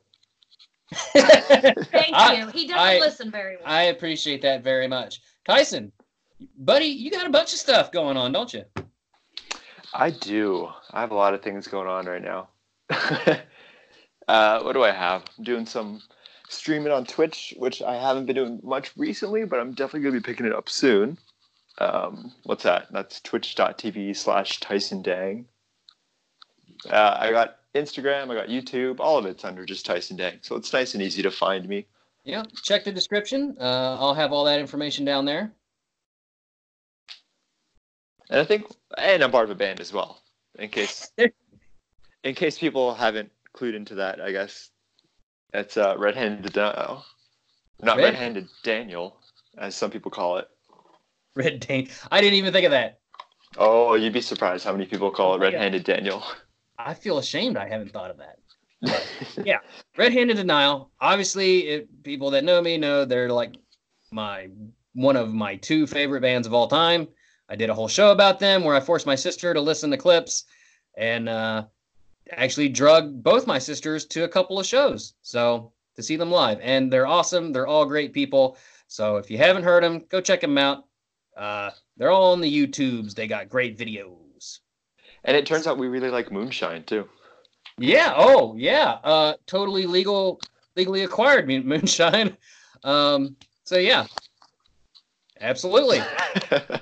Thank 1.13 1.15
I- 2.15 2.35
you. 2.39 2.47
He 2.49 2.67
doesn't 2.67 2.79
I- 2.79 2.99
listen 2.99 3.31
very 3.31 3.57
well. 3.57 3.65
I 3.67 3.85
appreciate 3.85 4.43
that 4.43 4.65
very 4.65 4.89
much. 4.89 5.21
Tyson, 5.49 5.91
buddy, 6.59 6.85
you 6.85 7.11
got 7.11 7.27
a 7.27 7.31
bunch 7.31 7.55
of 7.55 7.59
stuff 7.59 7.91
going 7.91 8.19
on, 8.19 8.33
don't 8.33 8.53
you? 8.53 8.65
I 9.95 10.11
do. 10.11 10.69
I 10.91 11.01
have 11.01 11.11
a 11.11 11.15
lot 11.15 11.33
of 11.33 11.41
things 11.41 11.67
going 11.67 11.89
on 11.89 12.05
right 12.05 12.23
now. 12.23 12.49
uh, 14.29 14.61
what 14.61 14.75
do 14.75 14.85
I 14.85 14.91
have? 14.91 15.25
I'm 15.39 15.45
doing 15.45 15.65
some 15.65 16.03
streaming 16.51 16.93
on 16.93 17.07
Twitch, 17.07 17.55
which 17.57 17.81
I 17.81 17.95
haven't 17.95 18.27
been 18.27 18.37
doing 18.37 18.61
much 18.63 18.95
recently, 18.95 19.47
but 19.47 19.59
I'm 19.59 19.73
definitely 19.73 20.03
going 20.03 20.15
to 20.17 20.21
be 20.21 20.25
picking 20.27 20.45
it 20.45 20.55
up 20.55 20.69
soon. 20.69 21.17
Um, 21.79 22.35
what's 22.43 22.65
that? 22.65 22.89
That's 22.91 23.23
twitch.tv 23.23 24.17
slash 24.17 24.61
Tyson 24.61 25.01
Dang. 25.01 25.47
Uh, 26.91 27.17
I 27.19 27.31
got 27.31 27.57
Instagram, 27.75 28.31
I 28.31 28.35
got 28.35 28.49
YouTube, 28.49 29.01
all 29.01 29.17
of 29.17 29.25
it's 29.25 29.47
under 29.47 29.65
just 29.65 29.87
Tyson 29.87 30.19
Dang. 30.19 30.41
So 30.43 30.57
it's 30.57 30.75
nice 30.75 30.93
and 30.93 31.03
easy 31.03 31.23
to 31.23 31.31
find 31.31 31.67
me. 31.67 31.87
Yeah. 32.29 32.43
Check 32.63 32.85
the 32.85 32.93
description. 32.93 33.57
Uh, 33.59 33.97
I'll 33.99 34.13
have 34.13 34.33
all 34.33 34.45
that 34.45 34.61
information 34.61 35.07
down 35.07 35.25
there. 35.25 35.51
And 38.29 38.39
I 38.39 38.45
think, 38.45 38.67
and 38.99 39.25
I'm 39.25 39.31
part 39.31 39.45
of 39.45 39.51
a 39.51 39.55
band 39.55 39.81
as 39.81 39.95
well. 39.95 40.21
In 40.59 40.69
case, 40.69 41.11
in 42.25 42.35
case 42.35 42.59
people 42.59 42.95
haven't 42.95 43.33
clued 43.57 43.75
into 43.75 43.95
that, 43.95 44.21
I 44.21 44.31
guess 44.31 44.69
it's 45.55 45.79
uh, 45.79 45.95
Red-Handed 45.97 46.53
Denial, 46.53 47.03
not 47.81 47.97
Red- 47.97 48.05
Red-Handed 48.05 48.49
Daniel, 48.63 49.17
as 49.57 49.75
some 49.75 49.91
people 49.91 50.11
call 50.11 50.37
it. 50.37 50.49
Red 51.35 51.61
Dane. 51.61 51.89
I 52.13 52.21
didn't 52.21 52.35
even 52.35 52.53
think 52.53 52.67
of 52.67 52.73
that. 52.73 52.99
Oh, 53.57 53.95
you'd 53.95 54.13
be 54.13 54.21
surprised 54.21 54.67
how 54.67 54.73
many 54.73 54.85
people 54.85 55.11
call 55.11 55.33
it 55.33 55.39
Oh. 55.39 55.41
Red-Handed 55.41 55.85
Daniel. 55.85 56.23
I 56.79 56.93
feel 56.93 57.17
ashamed 57.17 57.57
I 57.57 57.67
haven't 57.67 57.91
thought 57.91 58.11
of 58.11 58.19
that. 58.19 58.39
Red 59.97 60.13
Handed 60.13 60.37
Denial. 60.37 60.91
Obviously, 61.01 61.61
it, 61.69 62.03
people 62.03 62.31
that 62.31 62.45
know 62.45 62.63
me 62.63 62.79
know 62.79 63.05
they're 63.05 63.31
like 63.31 63.57
my 64.11 64.49
one 64.95 65.17
of 65.17 65.33
my 65.33 65.57
two 65.57 65.87
favorite 65.87 66.21
bands 66.23 66.47
of 66.47 66.55
all 66.55 66.69
time. 66.69 67.09
I 67.49 67.57
did 67.57 67.71
a 67.71 67.75
whole 67.75 67.89
show 67.89 68.11
about 68.13 68.39
them 68.39 68.63
where 68.63 68.75
I 68.75 68.81
forced 68.81 69.07
my 69.07 69.15
sister 69.15 69.55
to 69.55 69.61
listen 69.61 69.91
to 69.91 69.97
clips 69.97 70.45
and 70.97 71.29
uh, 71.29 71.65
actually 72.33 72.69
drug 72.69 73.23
both 73.23 73.47
my 73.47 73.59
sisters 73.59 74.05
to 74.07 74.25
a 74.25 74.29
couple 74.29 74.59
of 74.59 74.67
shows. 74.67 75.15
So 75.23 75.73
to 75.97 76.03
see 76.03 76.17
them 76.17 76.31
live, 76.31 76.59
and 76.63 76.93
they're 76.93 77.07
awesome. 77.07 77.53
They're 77.53 77.67
all 77.67 77.87
great 77.87 78.13
people. 78.13 78.57
So 78.87 79.17
if 79.17 79.31
you 79.31 79.39
haven't 79.39 79.65
heard 79.65 79.83
them, 79.83 80.05
go 80.09 80.21
check 80.21 80.41
them 80.41 80.59
out. 80.59 80.85
Uh, 81.37 81.71
they're 81.97 82.11
all 82.11 82.33
on 82.33 82.41
the 82.41 82.67
YouTubes. 82.67 83.15
They 83.15 83.27
got 83.27 83.49
great 83.49 83.79
videos. 83.79 84.59
and 85.25 85.37
it 85.37 85.47
turns 85.47 85.67
out 85.67 85.79
we 85.79 85.89
really 85.89 86.11
like 86.11 86.33
Moonshine 86.33 86.85
too. 86.85 87.09
Yeah. 87.79 88.15
Oh, 88.17 88.55
yeah. 88.57 88.99
Uh, 89.05 89.35
totally 89.47 89.87
legal, 89.87 90.41
legally 90.77 91.05
acquired 91.05 91.47
moonshine. 91.47 92.37
Um, 92.85 93.35
so 93.65 93.77
yeah, 93.77 94.07
absolutely. 95.41 96.01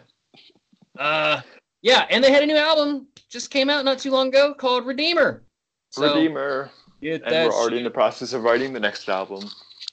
Uh, 0.99 1.41
yeah, 1.83 2.07
and 2.11 2.23
they 2.25 2.33
had 2.33 2.43
a 2.43 2.47
new 2.47 2.57
album 2.57 3.07
just 3.29 3.51
came 3.51 3.69
out 3.69 3.85
not 3.85 3.99
too 3.99 4.11
long 4.11 4.29
ago 4.29 4.55
called 4.55 4.87
Redeemer. 4.87 5.43
So 5.91 6.15
Redeemer. 6.15 6.71
get 7.01 7.23
And 7.25 7.49
we're 7.49 7.55
already 7.55 7.79
in 7.79 7.85
the 7.85 7.91
process 7.91 8.33
of 8.33 8.43
writing 8.45 8.73
the 8.73 8.81
next 8.81 9.09
album. 9.09 9.51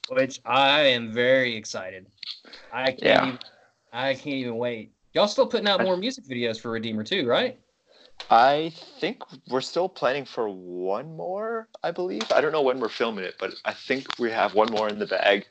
which 0.08 0.40
I 0.44 0.80
am 0.80 1.12
very 1.12 1.54
excited. 1.56 2.06
I 2.72 2.86
can't. 2.86 3.02
Yeah. 3.02 3.26
Even, 3.26 3.38
I 3.92 4.14
can't 4.14 4.36
even 4.36 4.56
wait. 4.56 4.92
Y'all 5.12 5.28
still 5.28 5.46
putting 5.46 5.68
out 5.68 5.82
more 5.82 5.96
music 5.96 6.24
videos 6.24 6.60
for 6.60 6.70
Redeemer 6.70 7.04
too, 7.04 7.26
right? 7.26 7.58
I 8.30 8.72
think 9.00 9.22
we're 9.48 9.60
still 9.60 9.88
planning 9.88 10.24
for 10.24 10.48
one 10.48 11.16
more, 11.16 11.68
I 11.82 11.90
believe. 11.90 12.22
I 12.32 12.40
don't 12.40 12.52
know 12.52 12.62
when 12.62 12.80
we're 12.80 12.88
filming 12.88 13.24
it, 13.24 13.34
but 13.38 13.54
I 13.64 13.72
think 13.72 14.18
we 14.18 14.30
have 14.30 14.54
one 14.54 14.70
more 14.70 14.88
in 14.88 14.98
the 14.98 15.06
bag. 15.06 15.46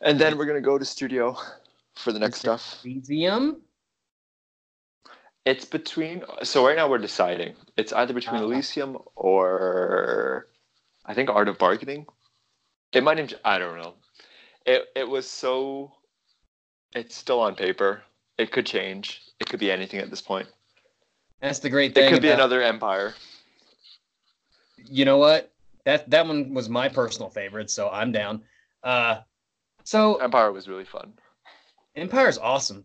And 0.00 0.18
then 0.18 0.38
we're 0.38 0.46
going 0.46 0.62
to 0.62 0.64
go 0.64 0.78
to 0.78 0.84
studio 0.84 1.36
for 1.94 2.12
the 2.12 2.18
next 2.18 2.36
Is 2.36 2.40
stuff. 2.40 2.80
Elysium. 2.84 3.62
It's 5.44 5.64
between, 5.64 6.22
so 6.42 6.66
right 6.66 6.76
now 6.76 6.88
we're 6.88 6.98
deciding. 6.98 7.54
It's 7.76 7.92
either 7.92 8.14
between 8.14 8.40
Ah. 8.40 8.44
Elysium 8.44 8.98
or 9.16 10.48
I 11.06 11.14
think 11.14 11.28
Art 11.28 11.48
of 11.48 11.58
Bargaining. 11.58 12.06
It 12.92 13.02
might 13.02 13.18
have, 13.18 13.34
I 13.44 13.58
don't 13.58 13.78
know. 13.78 13.94
It, 14.64 14.88
it 14.94 15.08
was 15.08 15.28
so, 15.28 15.92
it's 16.94 17.16
still 17.16 17.40
on 17.40 17.54
paper. 17.54 18.02
It 18.38 18.52
could 18.52 18.66
change. 18.66 19.22
It 19.40 19.48
could 19.48 19.60
be 19.60 19.70
anything 19.70 20.00
at 20.00 20.10
this 20.10 20.20
point. 20.22 20.46
That's 21.40 21.58
the 21.58 21.70
great 21.70 21.94
thing. 21.94 22.04
It 22.04 22.12
could 22.12 22.22
be 22.22 22.28
about- 22.28 22.40
another 22.40 22.62
empire. 22.62 23.14
you 24.76 25.04
know 25.04 25.18
what? 25.18 25.52
That 25.84 26.10
that 26.10 26.26
one 26.26 26.52
was 26.52 26.68
my 26.68 26.88
personal 26.88 27.30
favorite, 27.30 27.70
so 27.70 27.88
I'm 27.88 28.12
down. 28.12 28.42
Uh, 28.82 29.20
so 29.84 30.16
Empire 30.16 30.52
was 30.52 30.68
really 30.68 30.84
fun. 30.84 31.14
Empire's 31.96 32.38
awesome. 32.38 32.84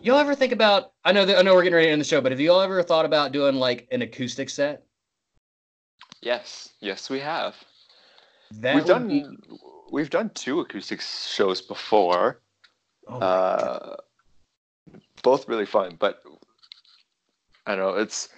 Y'all 0.00 0.18
ever 0.18 0.34
think 0.34 0.52
about? 0.52 0.92
I 1.04 1.12
know 1.12 1.24
that 1.26 1.38
I 1.38 1.42
know 1.42 1.54
we're 1.54 1.62
getting 1.64 1.74
ready 1.74 1.88
to 1.88 1.92
end 1.92 2.00
the 2.00 2.04
show, 2.06 2.20
but 2.20 2.32
have 2.32 2.40
y'all 2.40 2.60
ever 2.60 2.82
thought 2.82 3.04
about 3.04 3.32
doing 3.32 3.56
like 3.56 3.88
an 3.90 4.02
acoustic 4.02 4.48
set? 4.50 4.84
Yes, 6.22 6.70
yes, 6.80 7.10
we 7.10 7.18
have. 7.20 7.56
That 8.52 8.76
we've 8.76 8.84
done 8.84 9.08
be- 9.08 9.26
we've 9.90 10.10
done 10.10 10.30
two 10.34 10.60
acoustic 10.60 11.00
shows 11.00 11.60
before. 11.60 12.40
oh 13.08 13.14
my 13.14 13.18
God. 13.18 13.28
Uh, 13.28 13.96
both 15.22 15.48
really 15.48 15.66
fun, 15.66 15.96
but 15.98 16.22
I 17.66 17.74
don't 17.76 17.78
know 17.94 18.00
it's 18.00 18.28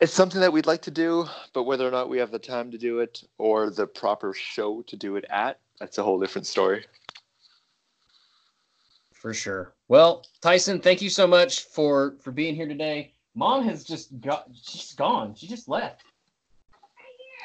it's 0.00 0.12
something 0.12 0.40
that 0.40 0.52
we'd 0.52 0.66
like 0.66 0.82
to 0.82 0.90
do, 0.90 1.26
but 1.52 1.64
whether 1.64 1.86
or 1.86 1.90
not 1.90 2.08
we 2.08 2.18
have 2.18 2.30
the 2.30 2.38
time 2.38 2.70
to 2.70 2.78
do 2.78 3.00
it 3.00 3.22
or 3.36 3.68
the 3.70 3.86
proper 3.86 4.32
show 4.32 4.80
to 4.82 4.96
do 4.96 5.16
it 5.16 5.26
at, 5.28 5.58
that's 5.78 5.98
a 5.98 6.02
whole 6.02 6.18
different 6.18 6.46
story. 6.46 6.86
for 9.12 9.34
sure. 9.34 9.74
Well, 9.88 10.24
Tyson, 10.40 10.80
thank 10.80 11.02
you 11.02 11.10
so 11.10 11.26
much 11.26 11.64
for 11.64 12.16
for 12.22 12.30
being 12.32 12.54
here 12.54 12.68
today. 12.68 13.12
Mom 13.34 13.62
has 13.64 13.84
just 13.84 14.18
got 14.20 14.48
she's 14.62 14.92
gone. 14.94 15.34
She 15.34 15.46
just 15.46 15.68
left. 15.68 16.02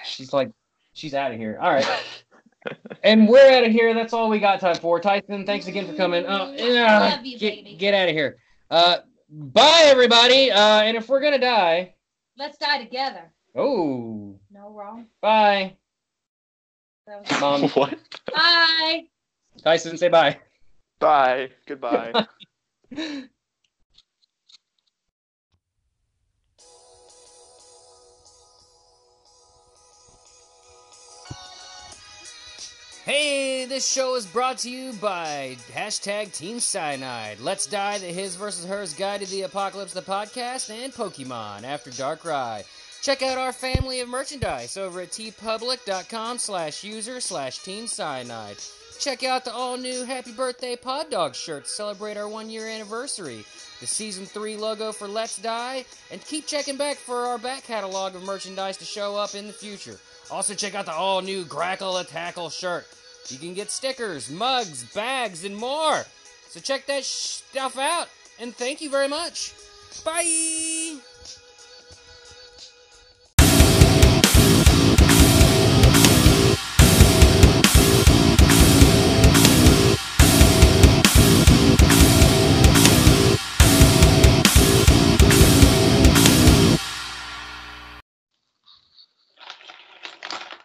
She's 0.05 0.31
like 0.33 0.51
she's 0.93 1.13
out 1.13 1.31
of 1.31 1.37
here. 1.37 1.57
All 1.61 1.71
right. 1.71 1.85
And 3.03 3.29
we're 3.29 3.55
out 3.55 3.63
of 3.63 3.71
here. 3.71 3.93
That's 3.93 4.11
all 4.11 4.27
we 4.27 4.39
got 4.39 4.59
time 4.59 4.77
for. 4.77 4.99
Tyson, 4.99 5.45
thanks 5.45 5.67
again 5.67 5.85
for 5.85 5.93
coming. 5.93 6.25
Uh, 6.25 6.51
yeah, 6.57 6.99
Love 7.11 7.23
you, 7.23 7.37
get, 7.37 7.57
baby. 7.63 7.75
get 7.75 7.93
out 7.93 8.09
of 8.09 8.15
here. 8.15 8.37
Uh, 8.71 8.97
bye, 9.29 9.81
everybody. 9.85 10.51
Uh, 10.51 10.81
and 10.81 10.97
if 10.97 11.07
we're 11.09 11.21
gonna 11.21 11.39
die, 11.39 11.93
Let's 12.37 12.57
die 12.57 12.83
together. 12.83 13.31
oh, 13.55 14.35
No 14.51 14.69
wrong. 14.69 15.07
bye, 15.21 15.75
That 17.07 17.21
was- 17.29 17.41
Mom. 17.41 17.69
what? 17.73 17.97
Bye. 18.33 19.03
Tyson, 19.63 19.97
say 19.97 20.09
bye. 20.09 20.37
Bye. 20.99 21.49
Goodbye. 21.65 22.13
Hey, 33.05 33.65
this 33.65 33.87
show 33.87 34.15
is 34.15 34.25
brought 34.25 34.57
to 34.59 34.69
you 34.71 34.91
by 34.93 35.57
hashtag 35.71 36.33
Team 36.33 36.59
Cyanide. 36.59 37.39
Let's 37.39 37.67
Die, 37.67 37.99
the 37.99 38.07
His 38.07 38.35
versus 38.35 38.65
Hers 38.65 38.95
Guide 38.95 39.21
to 39.21 39.29
the 39.29 39.43
Apocalypse, 39.43 39.93
the 39.93 40.01
podcast, 40.01 40.71
and 40.71 40.91
Pokemon 40.91 41.65
After 41.65 41.91
Dark 41.91 42.25
Ride. 42.25 42.65
Check 43.03 43.21
out 43.21 43.37
our 43.37 43.53
family 43.53 43.99
of 43.99 44.09
merchandise 44.09 44.75
over 44.75 45.01
at 45.01 45.11
teepublic.com 45.11 46.39
slash 46.39 46.83
user 46.83 47.21
slash 47.21 47.59
Team 47.59 47.85
Cyanide. 47.85 48.57
Check 48.99 49.23
out 49.23 49.45
the 49.45 49.53
all-new 49.53 50.03
Happy 50.05 50.31
Birthday 50.31 50.75
Pod 50.75 51.11
Dog 51.11 51.35
shirt 51.35 51.65
to 51.65 51.69
celebrate 51.69 52.17
our 52.17 52.27
one-year 52.27 52.67
anniversary, 52.67 53.45
the 53.81 53.85
Season 53.85 54.25
3 54.25 54.57
logo 54.57 54.91
for 54.91 55.07
Let's 55.07 55.37
Die, 55.37 55.85
and 56.09 56.25
keep 56.25 56.47
checking 56.47 56.75
back 56.75 56.97
for 56.97 57.27
our 57.27 57.37
back 57.37 57.65
catalog 57.65 58.15
of 58.15 58.23
merchandise 58.23 58.77
to 58.77 58.85
show 58.85 59.15
up 59.15 59.35
in 59.35 59.45
the 59.45 59.53
future. 59.53 59.99
Also, 60.31 60.53
check 60.53 60.75
out 60.75 60.85
the 60.85 60.93
all 60.93 61.21
new 61.21 61.43
Grackle 61.45 62.01
a 62.01 62.03
Tackle 62.03 62.49
shirt. 62.49 62.85
You 63.29 63.37
can 63.37 63.53
get 63.53 63.71
stickers, 63.71 64.29
mugs, 64.29 64.83
bags, 64.93 65.45
and 65.45 65.55
more. 65.55 66.03
So 66.49 66.59
check 66.59 66.85
that 66.87 67.03
stuff 67.03 67.77
out. 67.77 68.07
And 68.39 68.55
thank 68.55 68.81
you 68.81 68.89
very 68.89 69.07
much. 69.07 69.53
Bye. 70.03 70.97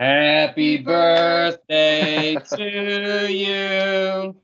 Happy 0.01 0.79
birthday 0.79 2.35
to 2.35 3.31
you. 3.31 4.35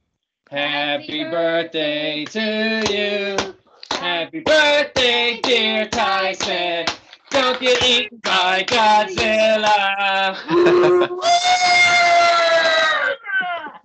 Happy 0.51 1.25
birthday 1.25 2.27
to 2.27 2.85
you. 2.91 3.55
Happy 3.91 4.41
birthday, 4.41 5.41
dear 5.43 5.89
Tyson. 5.89 6.85
Don't 7.31 7.59
get 7.59 7.83
eaten 7.83 8.19
by 8.19 8.65
Godzilla. 8.65 10.35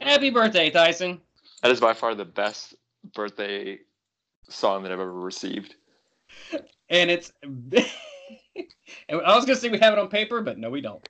Happy 0.00 0.30
birthday, 0.30 0.70
Tyson. 0.70 1.20
That 1.62 1.70
is 1.70 1.78
by 1.78 1.92
far 1.92 2.16
the 2.16 2.24
best 2.24 2.74
birthday 3.14 3.78
song 4.48 4.82
that 4.82 4.90
I've 4.90 4.98
ever 4.98 5.12
received. 5.12 5.76
And 6.90 7.12
it's. 7.12 7.32
and 9.08 9.20
I 9.22 9.36
was 9.36 9.44
to 9.46 9.56
say 9.56 9.68
we 9.70 9.78
have 9.78 9.94
it 9.94 9.98
on 9.98 10.08
paper, 10.08 10.40
but 10.42 10.58
no, 10.58 10.70
we 10.70 10.80
don't. 10.80 11.06